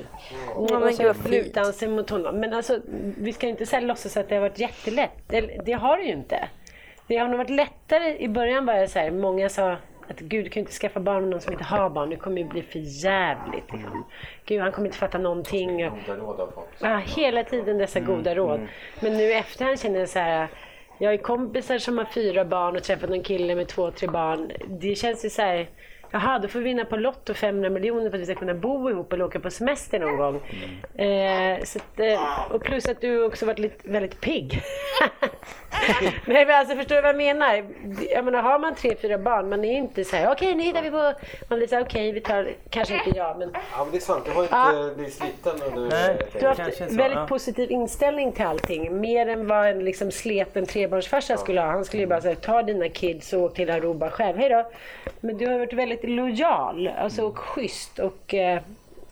[0.55, 2.41] Ja, men och så lutade han sig mot honom.
[2.41, 2.81] Men alltså,
[3.19, 5.33] vi ska inte så här låtsas att det har varit jättelätt.
[5.33, 6.49] Eller, Det har det ju inte.
[7.07, 9.77] Det har nog varit lättare i början bara så här, många sa
[10.09, 12.11] att gud kan inte skaffa barn med någon som inte har barn.
[12.11, 13.73] Det kommer ju bli för jävligt.
[13.73, 14.05] Liksom.
[14.45, 15.69] Gud han kommer inte fatta någonting.
[15.69, 16.67] Goda råd av folk.
[16.79, 18.61] Ja, hela tiden dessa goda råd.
[19.01, 20.49] Men nu efterhand känner jag så här.
[20.99, 24.53] Jag har kompisar som har fyra barn och träffat någon kille med två, tre barn.
[24.81, 25.71] Det känns ju så här.
[26.17, 28.91] Jaha, då får vi vinna på Lotto 500 miljoner för att vi ska kunna bo
[28.91, 30.41] ihop eller åka på semester någon gång.
[31.07, 34.63] Eh, så att, eh, och plus att du också varit lite, väldigt pigg.
[36.27, 37.65] Nej men alltså förstår du vad jag menar?
[38.11, 40.83] Jag menar har man tre, fyra barn, man är inte så här okej nu hittar
[40.83, 41.13] vi på.
[41.49, 44.01] Man blir så här okej vi tar, kanske inte jag men Ja, men det är
[44.01, 44.25] sant.
[44.25, 44.91] Du har inte Ja.
[44.97, 45.89] blivit sliten under...
[45.89, 46.19] Nej.
[46.41, 47.27] du har haft så, väldigt ja.
[47.27, 49.01] positiv inställning till allting.
[49.01, 51.69] Mer än vad en liksom sleten trebarnsfarsa skulle ha.
[51.69, 54.37] Han skulle ju bara säga ta dina kids och åk till Aruba själv.
[54.39, 54.71] Hej då.
[55.21, 58.63] Men du har varit väldigt lojal alltså, och schysst och eh,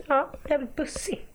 [0.06, 1.26] ja, jävligt bussig.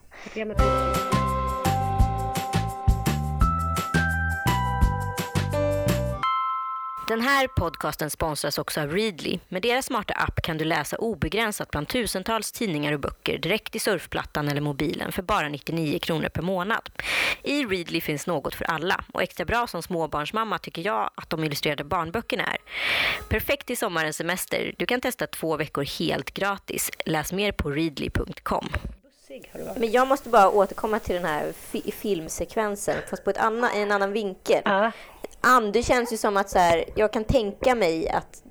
[7.10, 9.40] Den här podcasten sponsras också av Readly.
[9.48, 13.80] Med deras smarta app kan du läsa obegränsat bland tusentals tidningar och böcker direkt i
[13.80, 16.90] surfplattan eller mobilen för bara 99 kronor per månad.
[17.44, 21.44] I Readly finns något för alla och extra bra som småbarnsmamma tycker jag att de
[21.44, 22.58] illustrerade barnböckerna är.
[23.30, 24.74] Perfekt i sommarens semester.
[24.78, 26.92] Du kan testa två veckor helt gratis.
[27.06, 28.70] Läs mer på readly.com.
[29.78, 33.92] Men jag måste bara återkomma till den här fi- filmsekvensen, fast på ett anna, en
[33.92, 34.62] annan vinkel.
[34.66, 34.92] Ja.
[35.42, 38.44] Ann, det känns ju som att så här, jag kan tänka mig att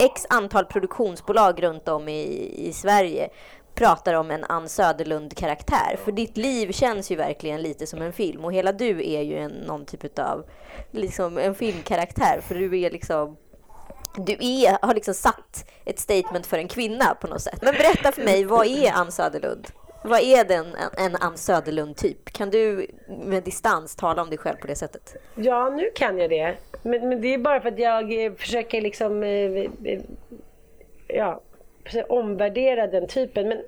[0.00, 3.28] x antal produktionsbolag runt om i, i Sverige
[3.74, 5.96] pratar om en Ann Söderlund-karaktär.
[6.04, 9.38] För ditt liv känns ju verkligen lite som en film och hela du är ju
[9.38, 10.44] en, någon typ av
[10.90, 12.40] liksom en filmkaraktär.
[12.48, 13.36] För du är liksom
[14.16, 17.58] du är, har liksom satt ett statement för en kvinna på något sätt.
[17.62, 19.68] Men berätta för mig, vad är Ann Söderlund?
[20.04, 22.32] Vad är den, en, en Ann Söderlund-typ?
[22.32, 25.16] Kan du med distans tala om dig själv på det sättet?
[25.34, 26.56] Ja, nu kan jag det.
[26.82, 29.22] Men, men det är bara för att jag eh, försöker liksom...
[29.22, 29.30] Eh,
[29.84, 30.00] eh,
[31.08, 31.40] ja,
[32.08, 33.48] omvärdera den typen.
[33.48, 33.62] Men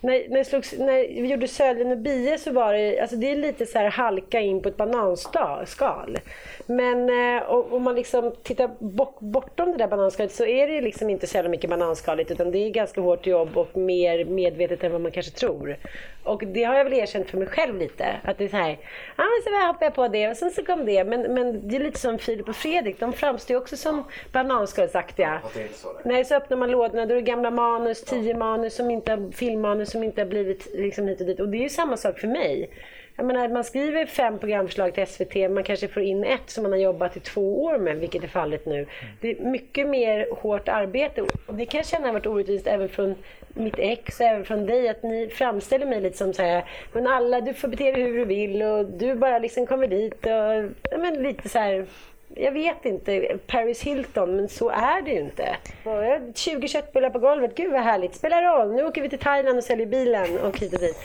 [0.00, 3.36] när, när, slogs, när vi gjorde Söljen och Bie så var det, alltså det är
[3.36, 6.18] lite så här halka in på ett bananskal.
[6.66, 11.10] Men eh, om man liksom tittar bort, bortom det där bananskalet så är det liksom
[11.10, 14.92] inte så jävla mycket bananskaligt utan det är ganska hårt jobb och mer medvetet än
[14.92, 15.76] vad man kanske tror.
[16.24, 18.16] Och det har jag väl erkänt för mig själv lite.
[18.24, 18.78] Att det är så här,
[19.16, 21.04] ja men så hoppade jag på det och sen så kom det.
[21.04, 25.40] Men, men det är lite som Filip och Fredrik, de framstår ju också som bananskalsaktiga.
[25.54, 25.68] Där.
[26.04, 29.90] Nej, så öppnar man lådorna, då är det gamla manus, tio manus, som inte filmmanus
[29.90, 31.40] som inte har blivit liksom hit och dit.
[31.40, 32.70] Och det är ju samma sak för mig.
[33.16, 36.72] Jag menar, man skriver fem programförslag till SVT, man kanske får in ett som man
[36.72, 38.86] har jobbat i två år med, vilket är fallet nu.
[39.20, 42.88] Det är mycket mer hårt arbete och det kan jag känna har varit orättvist även
[42.88, 43.14] från
[43.48, 47.06] mitt ex och även från dig, att ni framställer mig lite som så här, men
[47.06, 50.98] alla, du får bete dig hur du vill och du bara liksom kommer dit och,
[51.00, 51.86] men lite så här
[52.34, 55.56] jag vet inte, Paris Hilton, men så är det ju inte.
[55.84, 59.08] Och jag har 20 köttbullar på golvet, gud vad härligt, spelar roll, nu åker vi
[59.08, 60.96] till Thailand och säljer bilen och hit och dit.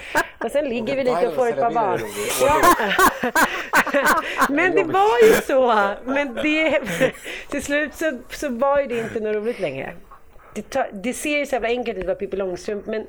[0.43, 1.99] Och sen ligger vi lite och får ett par barn.
[4.55, 5.89] Men det var ju så.
[6.05, 6.81] Men det,
[7.49, 9.93] till slut så, så var ju det inte något roligt längre.
[10.55, 13.07] Det, tar, det ser ju så jävla enkelt ut att vara Pippi Långstrump men är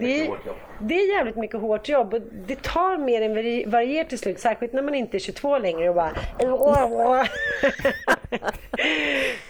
[0.00, 0.56] det är, hårt jobb.
[0.80, 4.38] det är jävligt mycket hårt jobb och det tar mer än vari- varierar till slut.
[4.40, 6.12] Särskilt när man inte är 22 längre och bara...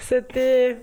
[0.09, 0.77] så att det...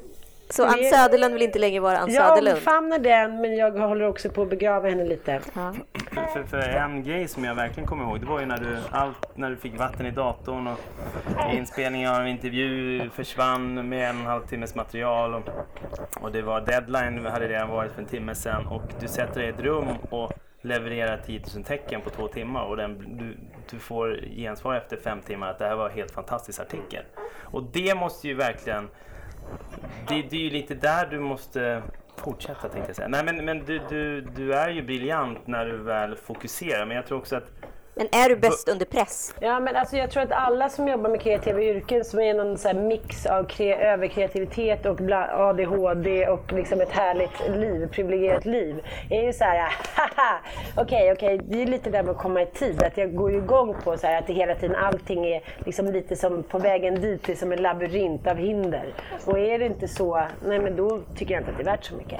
[0.49, 2.55] Så Ann Det- Söderlund vill inte längre vara Ann Jag Söderlund?
[2.57, 5.41] omfamnar den men jag håller också på att begrava henne lite.
[5.53, 5.73] Ja.
[6.11, 8.77] För, för, för en grej som jag verkligen kommer ihåg, det var ju när du,
[8.91, 10.79] allt, när du fick vatten i datorn och
[11.53, 15.33] inspelningen av en intervju försvann med en och en halv timmes material.
[15.33, 15.43] Och,
[16.21, 19.49] och det var deadline, hade redan varit för en timme sedan och du sätter dig
[19.49, 20.31] i ett rum och
[20.61, 23.37] levererar 10 000 tecken på två timmar och den, du,
[23.71, 27.03] du får gensvar efter fem timmar att det här var en helt fantastisk artikel.
[27.41, 28.89] Och det måste ju verkligen,
[30.07, 31.83] det, det är ju lite där du måste
[32.17, 33.07] fortsätta tänkte jag säga.
[33.07, 37.07] Nej men, men du, du, du är ju briljant när du väl fokuserar men jag
[37.07, 37.51] tror också att
[37.97, 39.35] men är du bäst under press?
[39.39, 42.57] Ja, men alltså jag tror att alla som jobbar med kreativa yrken som är någon
[42.57, 44.99] så här mix av kre- överkreativitet och
[45.31, 49.57] ADHD och liksom ett härligt liv, privilegierat liv, är ju så här,
[49.95, 50.39] haha,
[50.77, 53.37] okej, okej, det är lite där med att komma i tid, att jag går ju
[53.37, 57.01] igång på så här, att det hela tiden allting är liksom lite som på vägen
[57.01, 58.93] dit, det är som en labyrint av hinder.
[59.25, 61.85] Och är det inte så, nej men då tycker jag inte att det är värt
[61.85, 62.19] så mycket.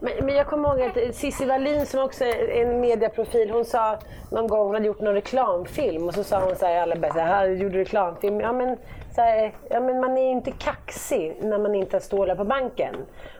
[0.00, 3.98] Men, men jag kommer ihåg att Cissi Wallin som också är en mediaprofil, hon sa
[4.30, 7.12] någon gång, hon hade gjort någon reklamfilm och så sa hon så här, alla bara
[7.12, 8.40] så här, du gjorde reklamfilm.
[8.40, 8.76] Ja men,
[9.14, 12.94] så här, ja men man är inte kaxig när man inte har stålar på banken.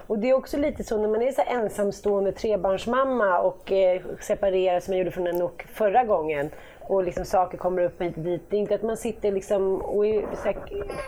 [0.07, 4.03] Och det är också lite så när man är så här ensamstående trebarnsmamma och eh,
[4.21, 6.51] separerar som jag gjorde från en och förra gången
[6.89, 8.43] och liksom saker kommer upp hit och dit.
[8.51, 10.27] Det är inte att man sitter liksom och är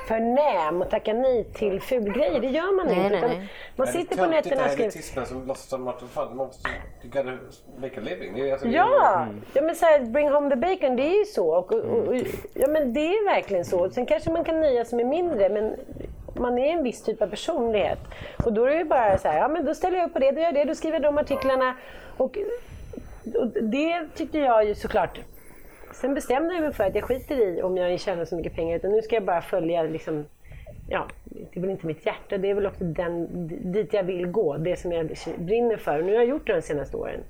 [0.08, 2.40] förnäm och tackar nej till fulgrejer.
[2.40, 3.08] Det gör man Nej, inte.
[3.08, 3.48] nej, utan nej.
[3.76, 4.84] Man sitter på nätterna och skriver...
[4.90, 6.68] elitismen som låtsas som att fan, man måste,
[7.02, 7.38] you gotta
[7.80, 8.50] make a living.
[8.52, 11.24] Alltså, det är- Ja, ja men så här, bring home the bacon, det är ju
[11.24, 11.56] så.
[11.56, 12.16] Och, och, och,
[12.54, 13.90] ja, men det är verkligen så.
[13.90, 15.74] Sen kanske man kan nöja sig med mindre, men
[16.38, 17.98] man är en viss typ av personlighet.
[18.44, 20.18] Och då är det ju bara så här, ja men då ställer jag upp på
[20.18, 21.74] det, då gör jag det, då skriver jag de artiklarna.
[22.16, 22.38] Och,
[23.38, 25.20] och det tyckte jag ju såklart.
[26.00, 28.76] Sen bestämde jag mig för att jag skiter i om jag tjänar så mycket pengar,
[28.76, 30.24] utan nu ska jag bara följa liksom
[30.88, 33.28] ja, det är väl inte mitt hjärta, det är väl också den,
[33.72, 35.98] dit jag vill gå, det som jag brinner för.
[35.98, 37.20] Och Nu har jag gjort det de senaste åren.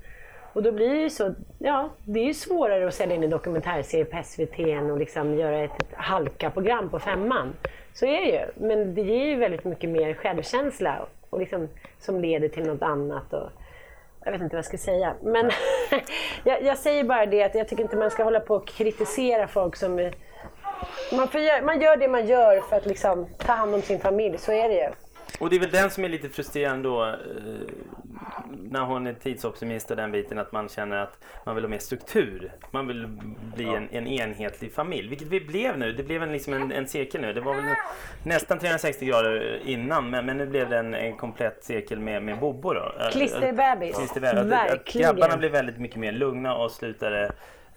[0.53, 3.29] Och då blir det ju så, ja, det är ju svårare att sälja in en
[3.29, 7.53] dokumentärserie på SVT än att liksom göra ett, ett halka-program på femman.
[7.93, 8.67] Så är det ju.
[8.67, 11.67] Men det ger ju väldigt mycket mer självkänsla och liksom,
[11.99, 13.33] som leder till något annat.
[13.33, 13.49] Och,
[14.27, 15.15] jag vet inte vad jag ska säga.
[15.23, 15.51] Men
[16.43, 19.47] jag, jag säger bara det att jag tycker inte man ska hålla på och kritisera
[19.47, 19.95] folk som
[21.11, 24.37] man, får man gör det man gör för att liksom ta hand om sin familj,
[24.37, 24.89] så är det ju.
[25.39, 27.15] Och det är väl den som är lite frustrerande då eh,
[28.71, 31.79] när hon är tidsoptimist och den biten att man känner att man vill ha mer
[31.79, 32.51] struktur.
[32.71, 33.07] Man vill
[33.55, 35.91] bli en, en enhetlig familj, vilket vi blev nu.
[35.93, 37.33] Det blev en, liksom en, en cirkel nu.
[37.33, 37.63] Det var väl
[38.23, 42.39] nästan 360 grader innan men, men nu blev det en, en komplett cirkel med, med
[42.39, 42.91] Bobo då.
[43.11, 43.97] Klisterbebis.
[43.97, 44.33] Klisterbebis.
[44.53, 45.15] Att- Att Verkligen.
[45.15, 47.31] grabbarna blev väldigt mycket mer lugna och slutade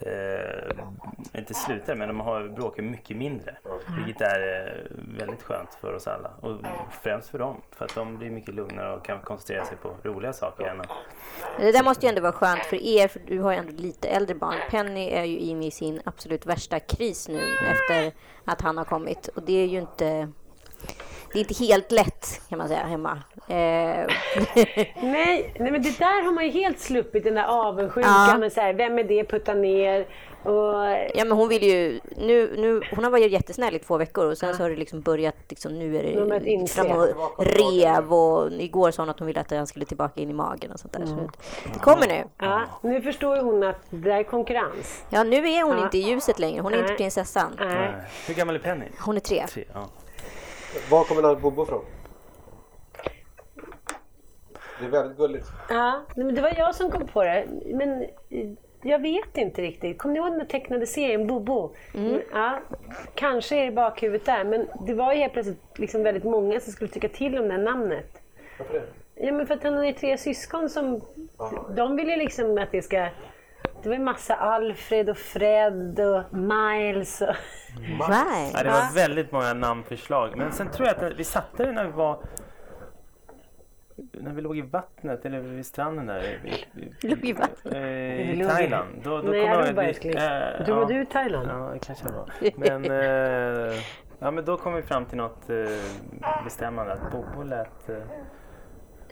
[0.07, 3.57] Eh, inte slutar men de har bråkar mycket mindre.
[3.97, 6.31] Vilket är eh, väldigt skönt för oss alla.
[6.41, 6.57] Och
[7.03, 7.61] främst för dem.
[7.71, 10.83] För att de blir mycket lugnare och kan koncentrera sig på roliga saker än
[11.59, 14.09] Det där måste ju ändå vara skönt för er, för du har ju ändå lite
[14.09, 14.57] äldre barn.
[14.71, 18.13] Penny är ju inne i sin absolut värsta kris nu efter
[18.45, 19.29] att han har kommit.
[19.29, 20.29] Och det är ju inte...
[21.33, 23.19] Det är inte helt lätt kan man säga hemma.
[23.49, 23.55] Eh,
[25.03, 28.29] Nej, nej, men det där har man ju helt sluppit, den där avundsjukan.
[28.29, 28.37] Ja.
[28.39, 30.07] Men så här, vem är det, putta ner.
[30.43, 30.75] Och,
[31.15, 32.01] ja men hon vill ju...
[32.17, 35.01] Nu, nu, hon har varit jättesnäll i två veckor och sen så har det liksom
[35.01, 36.75] börjat, liksom, nu är Nu det inse.
[36.85, 36.91] fram
[37.37, 40.33] och rev och igår sa hon att hon ville att han skulle tillbaka in i
[40.33, 41.07] magen och sånt där.
[41.07, 41.31] Så
[41.73, 42.25] det kommer nu.
[42.39, 45.05] ja, nu förstår hon att det är konkurrens.
[45.11, 45.85] Ja nu är hon Ja.
[45.85, 46.97] inte i ljuset längre, hon är inte Nej.
[46.97, 47.57] prinsessan.
[47.59, 47.93] Nej.
[48.27, 48.85] Hur gammal är Penny?
[49.01, 49.47] Hon är tre.
[49.47, 49.89] Tre, ja.
[50.91, 51.85] Var kommer namnet Bobo från?
[54.81, 55.47] Det är väldigt gulligt.
[55.69, 57.47] Ja, men det var jag som kom på det.
[57.75, 58.49] Men eh,
[58.83, 59.99] jag vet inte riktigt.
[59.99, 61.75] Kommer ni ihåg den tecknade serien Bobo?
[62.33, 62.61] Ja,
[63.15, 64.45] kanske är det bakhuvudet där.
[64.45, 67.55] Men det var ju helt plötsligt liksom väldigt många som skulle tycka till om det
[67.55, 68.23] här namnet.
[68.59, 68.87] Varför det?
[69.15, 71.01] Ja, men för att han har ju tre syskon som...
[71.77, 73.09] De vill ju liksom att det ska...
[73.83, 77.29] Det var ju massa Alfred och Fred och Miles och...
[77.29, 78.53] Right.
[78.55, 80.37] Ja, det var väldigt många namnförslag.
[80.37, 82.19] Men sen tror jag att vi satte det när vi var
[84.13, 86.23] när vi låg i vattnet eller vid stranden där.
[86.23, 87.75] i- i- Låg i vattnet?
[87.75, 88.89] eh, Vi I låg i- Thailand.
[89.05, 90.15] Då, då Nej, kommer jag att vi- älskling.
[90.15, 90.89] eh, Då var ja.
[90.89, 91.49] du i Thailand.
[91.51, 92.31] Ja, det kanske det var.
[92.57, 93.79] Men, eh,
[94.19, 95.57] ja, men då kom vi fram till något eh,
[96.45, 97.97] bestämmande att Bobo lät eh,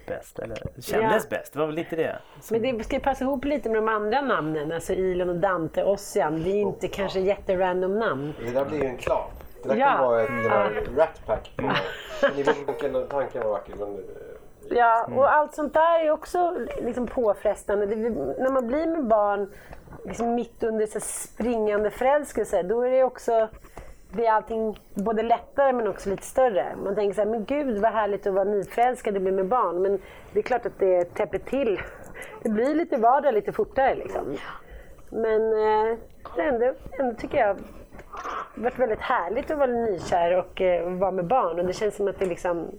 [0.09, 0.39] bäst.
[0.39, 1.53] Eller kändes bäst.
[1.53, 2.19] Det var väl lite det.
[2.51, 4.73] Men det ska ju passa ihop lite med de andra namnen.
[4.73, 6.43] Alltså Ilon och Dante, Ossian.
[6.45, 8.35] Det är inte kanske jätterandom namn.
[8.45, 9.31] Det där blir ju en klan.
[9.63, 9.87] Det där Ja.
[9.87, 11.53] kan vara ett uh, rat pack.
[11.57, 11.75] Men
[12.37, 13.75] Ni vet vilken tanken var vacker.
[13.79, 13.99] Men,
[14.71, 15.19] Ja, Mm.
[15.19, 17.87] och allt sånt där är också liksom påfrestande.
[17.87, 19.51] Det, när man blir med barn
[20.05, 23.49] liksom mitt under så springande förälskelse, då är det också
[24.11, 26.77] blir allting både lättare men också lite större.
[26.85, 29.83] Man tänker så här, men gud vad härligt att vara nyförälskad och bli med barn.
[29.83, 30.01] Men
[30.33, 31.81] det är klart att det täpper till.
[32.43, 34.37] Det blir lite vardag lite fortare liksom.
[35.11, 35.99] Men eh,
[36.37, 41.11] ändå, ändå tycker jag det har varit väldigt härligt att vara nykär och eh, vara
[41.11, 41.59] med barn.
[41.59, 42.79] Och det känns som att det liksom...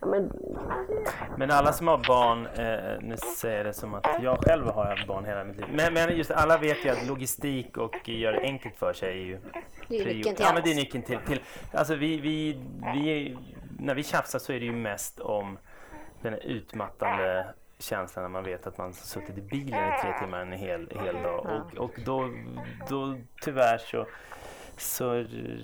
[0.00, 0.32] Men,
[1.36, 4.84] Men alla som har barn, eh, nu säger jag det som att jag själv har
[4.84, 5.66] haft barn hela mitt liv.
[5.72, 9.24] Men, men just alla vet ju att logistik och gör det enkelt för sig är
[9.24, 9.38] ju
[9.88, 11.40] Det är nyckeln till Ja, men det är nyckeln till, till
[11.72, 12.60] alltså vi, vi,
[12.94, 13.36] vi,
[13.78, 15.58] när vi tjafsar så är det ju mest om
[16.22, 17.46] den här utmattande
[17.78, 21.14] känslan när man vet att man suttit i bilen i tre timmar en hel, hel
[21.22, 21.46] dag.
[21.46, 22.30] Och, och då,
[22.88, 24.06] då tyvärr så,
[24.76, 25.12] så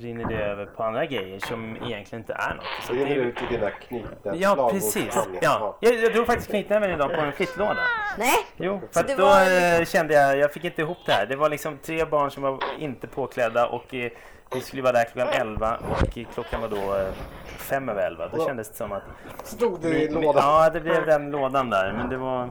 [0.00, 2.64] rinner det över på andra grejer som egentligen inte är något.
[2.80, 4.38] Så Så det rinner är, ut i dina knytnävar.
[4.38, 5.18] Ja, precis.
[5.42, 5.76] Ja.
[5.80, 7.76] Jag, jag drog faktiskt knytnäven idag på en flyttlåda.
[8.18, 11.26] Nej, Jo, för att då var- eh, kände jag, jag fick inte ihop det här.
[11.26, 14.10] Det var liksom tre barn som var inte påklädda och eh,
[14.54, 17.12] vi skulle vara där klockan 11 och klockan var då eh,
[17.46, 18.28] fem över 11.
[18.28, 19.02] Då kändes det som att...
[19.44, 20.32] Stod det i lådan?
[20.36, 21.92] Ja, det blev den lådan där.
[21.92, 22.48] Men det var...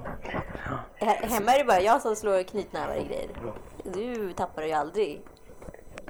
[0.95, 3.30] här, hemma är det bara jag som slår knytnävar i grejer.
[3.84, 5.21] Du tappar det ju aldrig.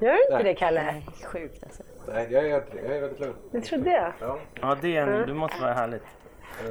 [0.06, 0.44] Gör du inte Nej.
[0.44, 1.02] det, Kalle?
[1.26, 1.84] Sjukt alltså.
[2.08, 3.36] Nej, jag är, jag är väldigt lugn.
[3.52, 4.14] Det trodde jag.
[4.20, 4.38] Ja.
[4.62, 6.04] Ja, det, är en, det måste vara härligt.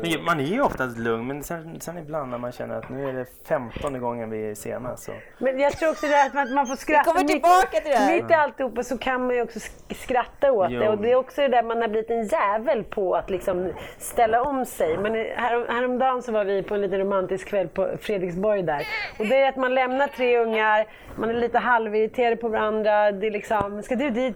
[0.03, 3.09] Men man är ju oftast lugn, men sen, sen ibland när man känner att nu
[3.09, 5.12] är det femtonde gången vi är sena så...
[5.38, 7.05] Men jag tror också det att man- man får skratta.
[7.05, 8.14] kommer mitt- tillbaka till det här.
[8.23, 10.81] Mitt i alltihopa så kan man ju också sk- skratta åt Jo.
[10.81, 10.88] det.
[10.88, 14.43] Och det är också det där man har blivit en jävel på att liksom ställa
[14.43, 14.99] om sig.
[14.99, 18.87] Men härom, häromdagen så var vi på en liten romantisk kväll på Fredriksborg där.
[19.19, 23.12] Och det är att man lämnar tre ungar, man är lite halvirriterade på varandra.
[23.12, 24.35] Det är liksom, ska du dit?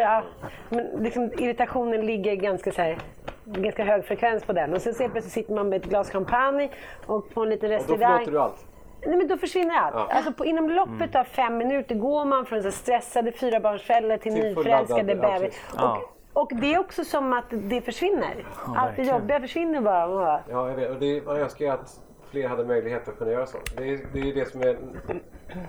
[0.00, 0.22] Ja.
[0.68, 2.98] Men liksom, irritationen ligger ganska så här
[3.44, 4.74] ganska hög frekvens på den.
[4.74, 6.70] Och sen så plötsligt sitter man med ett glas champagne
[7.06, 8.12] och på en liten Och då restaurang.
[8.12, 8.66] förlåter du allt.
[9.06, 9.94] Nej, men då försvinner allt.
[9.94, 10.08] Ja.
[10.10, 14.42] Alltså på, inom loppet av fem minuter går man från så stressade fyrabarnsföräldrar till, Till
[14.42, 15.60] nyförälskade ja, bebis.
[15.76, 16.02] Ja.
[16.32, 18.46] Och, och det är också som att det försvinner.
[18.76, 20.40] allt det jobbiga försvinner bara.
[20.50, 20.90] Ja, jag vet.
[20.90, 23.58] Och det, man önskar att fler hade möjlighet att kunna göra så.
[23.76, 24.76] Det är, det är ju det som är...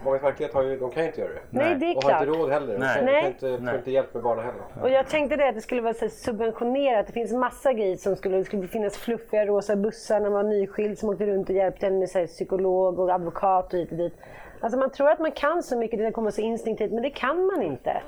[0.03, 1.39] Mångas verklighet har ju, de kan ju inte göra det.
[1.49, 2.21] Nej, det är Och har klart.
[2.27, 2.77] inte råd heller.
[2.77, 3.05] Nej.
[3.05, 3.71] de kan inte, Nej.
[3.71, 4.61] får inte hjälp med barnen heller.
[4.81, 7.07] Och jag tänkte det att det skulle vara så subventionerat.
[7.07, 10.43] Det finns massa grejer som skulle, det skulle finnas fluffiga rosa bussar när man var
[10.43, 13.91] nyskild som åkte runt och hjälpte en med så här, psykolog och advokat och hit
[13.91, 14.13] och dit.
[14.59, 17.45] Alltså man tror att man kan så mycket, det kommer så instinktivt, men det kan
[17.45, 18.01] man inte.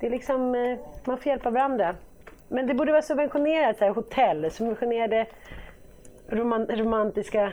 [0.00, 1.94] Det är liksom, eh, man får hjälpa varandra.
[2.48, 5.26] Men det borde vara subventionerat, så här, hotell, subventionerade
[6.28, 7.52] roman, romantiska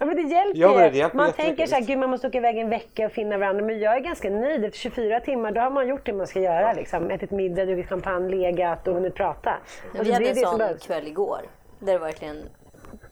[0.00, 2.26] Ja, men det hjälper Ja, men det hjälper Man tänker så här, gud man måste
[2.26, 3.64] åka iväg en vecka och finna varandra.
[3.64, 4.64] Men jag är ganska nöjd.
[4.64, 6.72] Efter 24 timmar då har man gjort det man ska göra.
[6.72, 7.10] Liksom.
[7.10, 9.50] Ätit middag, druckit champagne, legat och hunnit prata.
[9.50, 10.86] Alltså, vi hade det är en det som sån behövs.
[10.86, 11.40] kväll igår.
[11.78, 12.48] Där det verkligen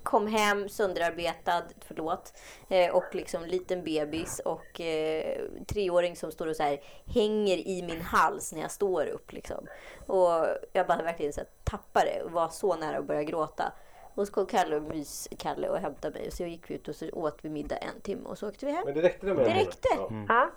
[0.03, 2.33] kom hem sönderarbetad, förlåt,
[2.69, 6.79] eh, och liksom liten bebis och eh, treåring som står och så här
[7.15, 9.33] hänger i min hals när jag står upp.
[9.33, 9.67] Liksom.
[10.07, 13.73] Och jag bara verkligen så här, tappade och var så nära att börja gråta.
[14.19, 16.95] Och så kom Kalle och mys-Kalle och hämtade mig och så gick vi ut och
[16.95, 18.83] så åt vi middag en timme och så åkte vi hem.
[18.85, 19.89] Men det räckte det med Det räckte.
[19.99, 20.11] Ja.
[20.29, 20.51] Ja.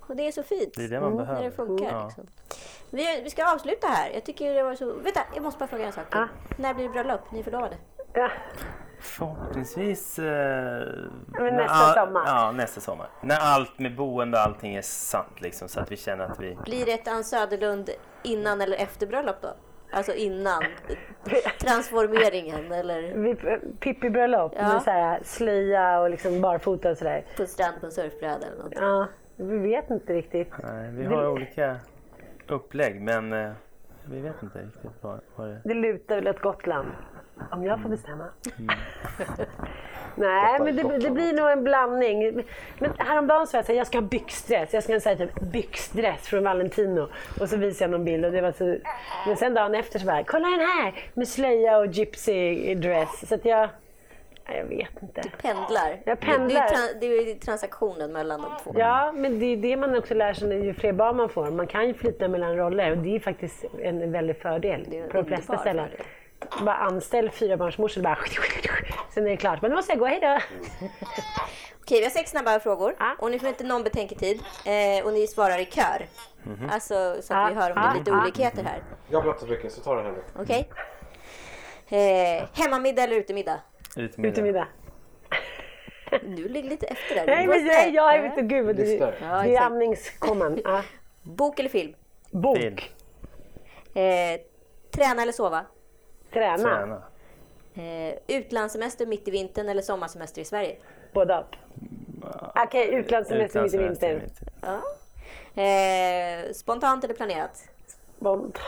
[0.00, 0.74] Och det är så fint.
[0.76, 1.42] Det är det man När behöver.
[1.44, 1.84] det funkar.
[1.92, 2.04] Ja.
[2.06, 2.26] Liksom.
[2.90, 4.10] Vi, vi ska avsluta här.
[4.10, 4.84] Jag tycker det var så...
[4.92, 6.04] Vänta, jag måste bara fråga en sak.
[6.10, 6.28] Ja.
[6.56, 7.20] När blir det bröllop?
[7.32, 7.76] Ni är förlovade?
[8.12, 8.30] Ja.
[9.00, 10.18] Förhoppningsvis...
[10.18, 12.22] Eh, men när nästa all- sommar.
[12.26, 13.08] Ja, nästa sommar.
[13.22, 16.54] När allt med boende och allting är satt liksom, så att vi känner att vi...
[16.64, 17.90] Blir det ett Ann Söderlund
[18.22, 19.48] innan eller efter bröllop då?
[19.92, 20.62] Alltså innan
[21.60, 23.14] transformeringen eller
[23.80, 24.72] Pippi-bröllop Ja.
[24.72, 27.24] med så här, slöja och liksom barfota och sådär.
[27.36, 28.72] på strand på en surfbräda eller något.
[28.76, 30.52] Ja, vi vet inte riktigt.
[30.62, 31.76] Nej, vi har olika
[32.48, 33.50] upplägg, men eh,
[34.10, 36.88] vi vet inte riktigt vad, vad det Det lutar väl åt Gotland.
[37.50, 38.24] Om jag får bestämma.
[38.58, 38.76] Mm.
[40.14, 42.44] Nej, men det, det blir nog en blandning.
[42.78, 44.74] Men häromdagen så var jag här, jag ska ha byxdress.
[44.74, 47.08] Jag ska här typ byxdress från Valentino.
[47.40, 48.76] Och så visade jag någon bild och det var så...
[49.26, 50.94] Men sen dagen efter så bara, kolla den här!
[51.14, 53.28] Med slöja och gypsy dress.
[53.28, 53.68] Så att jag...
[54.48, 55.22] nej, Jag vet inte.
[55.42, 56.00] Pendlar.
[56.04, 56.70] Jag Det, pendlar.
[57.00, 58.74] det, är det är transaktionen mellan de två.
[58.78, 61.50] Ja, men det är det man också lär sig ju fler barn man får.
[61.50, 65.24] Man kan ju flytta mellan roller och det är faktiskt en väldig fördel på de
[65.26, 65.88] flesta ställen.
[65.88, 66.06] fördel.
[66.64, 68.18] Bara anställ fyrabarnsmorsor bara
[69.14, 69.62] sen är det klart.
[69.62, 70.38] Men nu måste jag gå, hejdå!
[71.80, 73.14] Okej, vi har sex snabba frågor Ja.
[73.18, 74.42] och ni får inte någon betänketid.
[74.66, 76.06] Eh, och ni svarar i kör.
[76.70, 78.22] Alltså så att vi Ja, hör om det är lite ja.
[78.22, 78.82] olikheter här.
[79.08, 80.22] Jag brottas mycket, så ta den här nu.
[80.42, 80.70] Okej?
[81.88, 83.60] Eh, hemmamiddag eller utemiddag?
[83.96, 84.32] Utemiddag.
[84.32, 84.66] Utemiddag.
[86.22, 87.26] Du ligger lite efter där.
[87.26, 88.76] Nej men jag, jag är ute, gud.
[88.76, 90.60] Det, det Ja, är amningskomman.
[91.22, 91.94] Bok eller film?
[92.30, 92.58] Bok.
[92.58, 92.76] Film.
[93.94, 94.40] Eh,
[94.90, 95.64] träna eller sova?
[96.32, 96.56] Träna.
[96.56, 97.02] Träna.
[97.74, 100.76] Eh, utlandssemester mitt i vintern eller sommarsemester i Sverige?
[101.12, 101.44] Båda.
[102.54, 104.22] Okej, utlandssemester mitt i Utlandssemester vintern.
[104.22, 104.66] mitt i-
[105.56, 105.62] Ja.
[105.62, 107.64] Eh, spontant eller planerat?
[108.18, 108.58] Bond.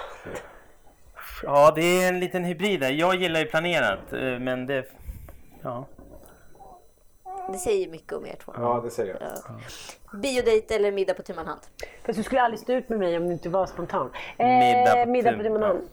[1.43, 2.91] Ja, det är en liten hybrid där.
[2.91, 4.85] Jag gillar ju planerat, eh, men det...
[5.63, 5.85] Ja.
[7.53, 8.53] Det säger mycket om er två.
[8.57, 9.23] Ja, det säger jag.
[10.13, 10.19] Ja.
[10.19, 11.61] Biodejt eller middag på tu man hand?
[12.05, 14.11] Fast du skulle aldrig stå ut med mig om du inte var spontan.
[14.39, 15.89] Eh, Middag på middag tu- på tu man hand.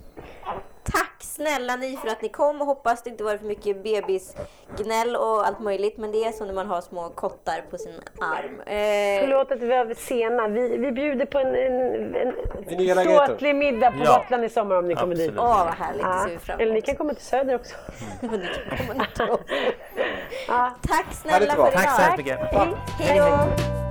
[1.40, 2.62] Snälla ni för att ni kom.
[2.62, 5.98] Hoppas det inte var för mycket bebisgnäll och allt möjligt.
[5.98, 8.60] Men det är så när man har små kottar på sin arm.
[8.62, 10.48] Eh, Förlåt att vi var sena.
[10.48, 14.18] Vi, vi bjuder på en, en, en ståtlig middag på Ja.
[14.18, 15.32] Gotland i sommar om ni kommer dit.
[15.38, 16.02] Åh, vad härligt.
[16.04, 16.24] Det Ja.
[16.24, 17.76] ser vi fram Eller ni kan komma till Söder också.
[18.22, 19.44] Ni kan komma dit också.
[20.48, 20.72] Ja.
[20.88, 22.18] Tack snälla för Tack så idag.
[22.18, 22.40] mycket.
[23.00, 23.89] Hej då!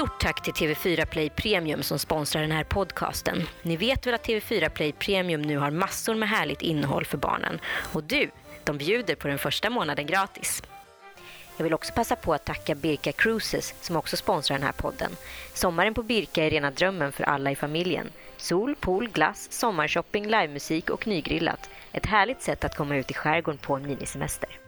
[0.00, 3.42] Stort tack till TV4 Play Premium som sponsrar den här podcasten.
[3.62, 7.60] Ni vet väl att TV4 Play Premium nu har massor med härligt innehåll för barnen.
[7.92, 8.30] Och du,
[8.64, 10.62] de bjuder på den första månaden gratis.
[11.56, 15.10] Jag vill också passa på att tacka Birka Cruises som också sponsrar den här podden.
[15.54, 18.10] Sommaren på Birka är rena drömmen för alla i familjen.
[18.36, 21.70] Sol, pool, glass, sommarshopping, livemusik och nygrillat.
[21.92, 24.58] Ett härligt sätt att komma ut i skärgården på en minisemester.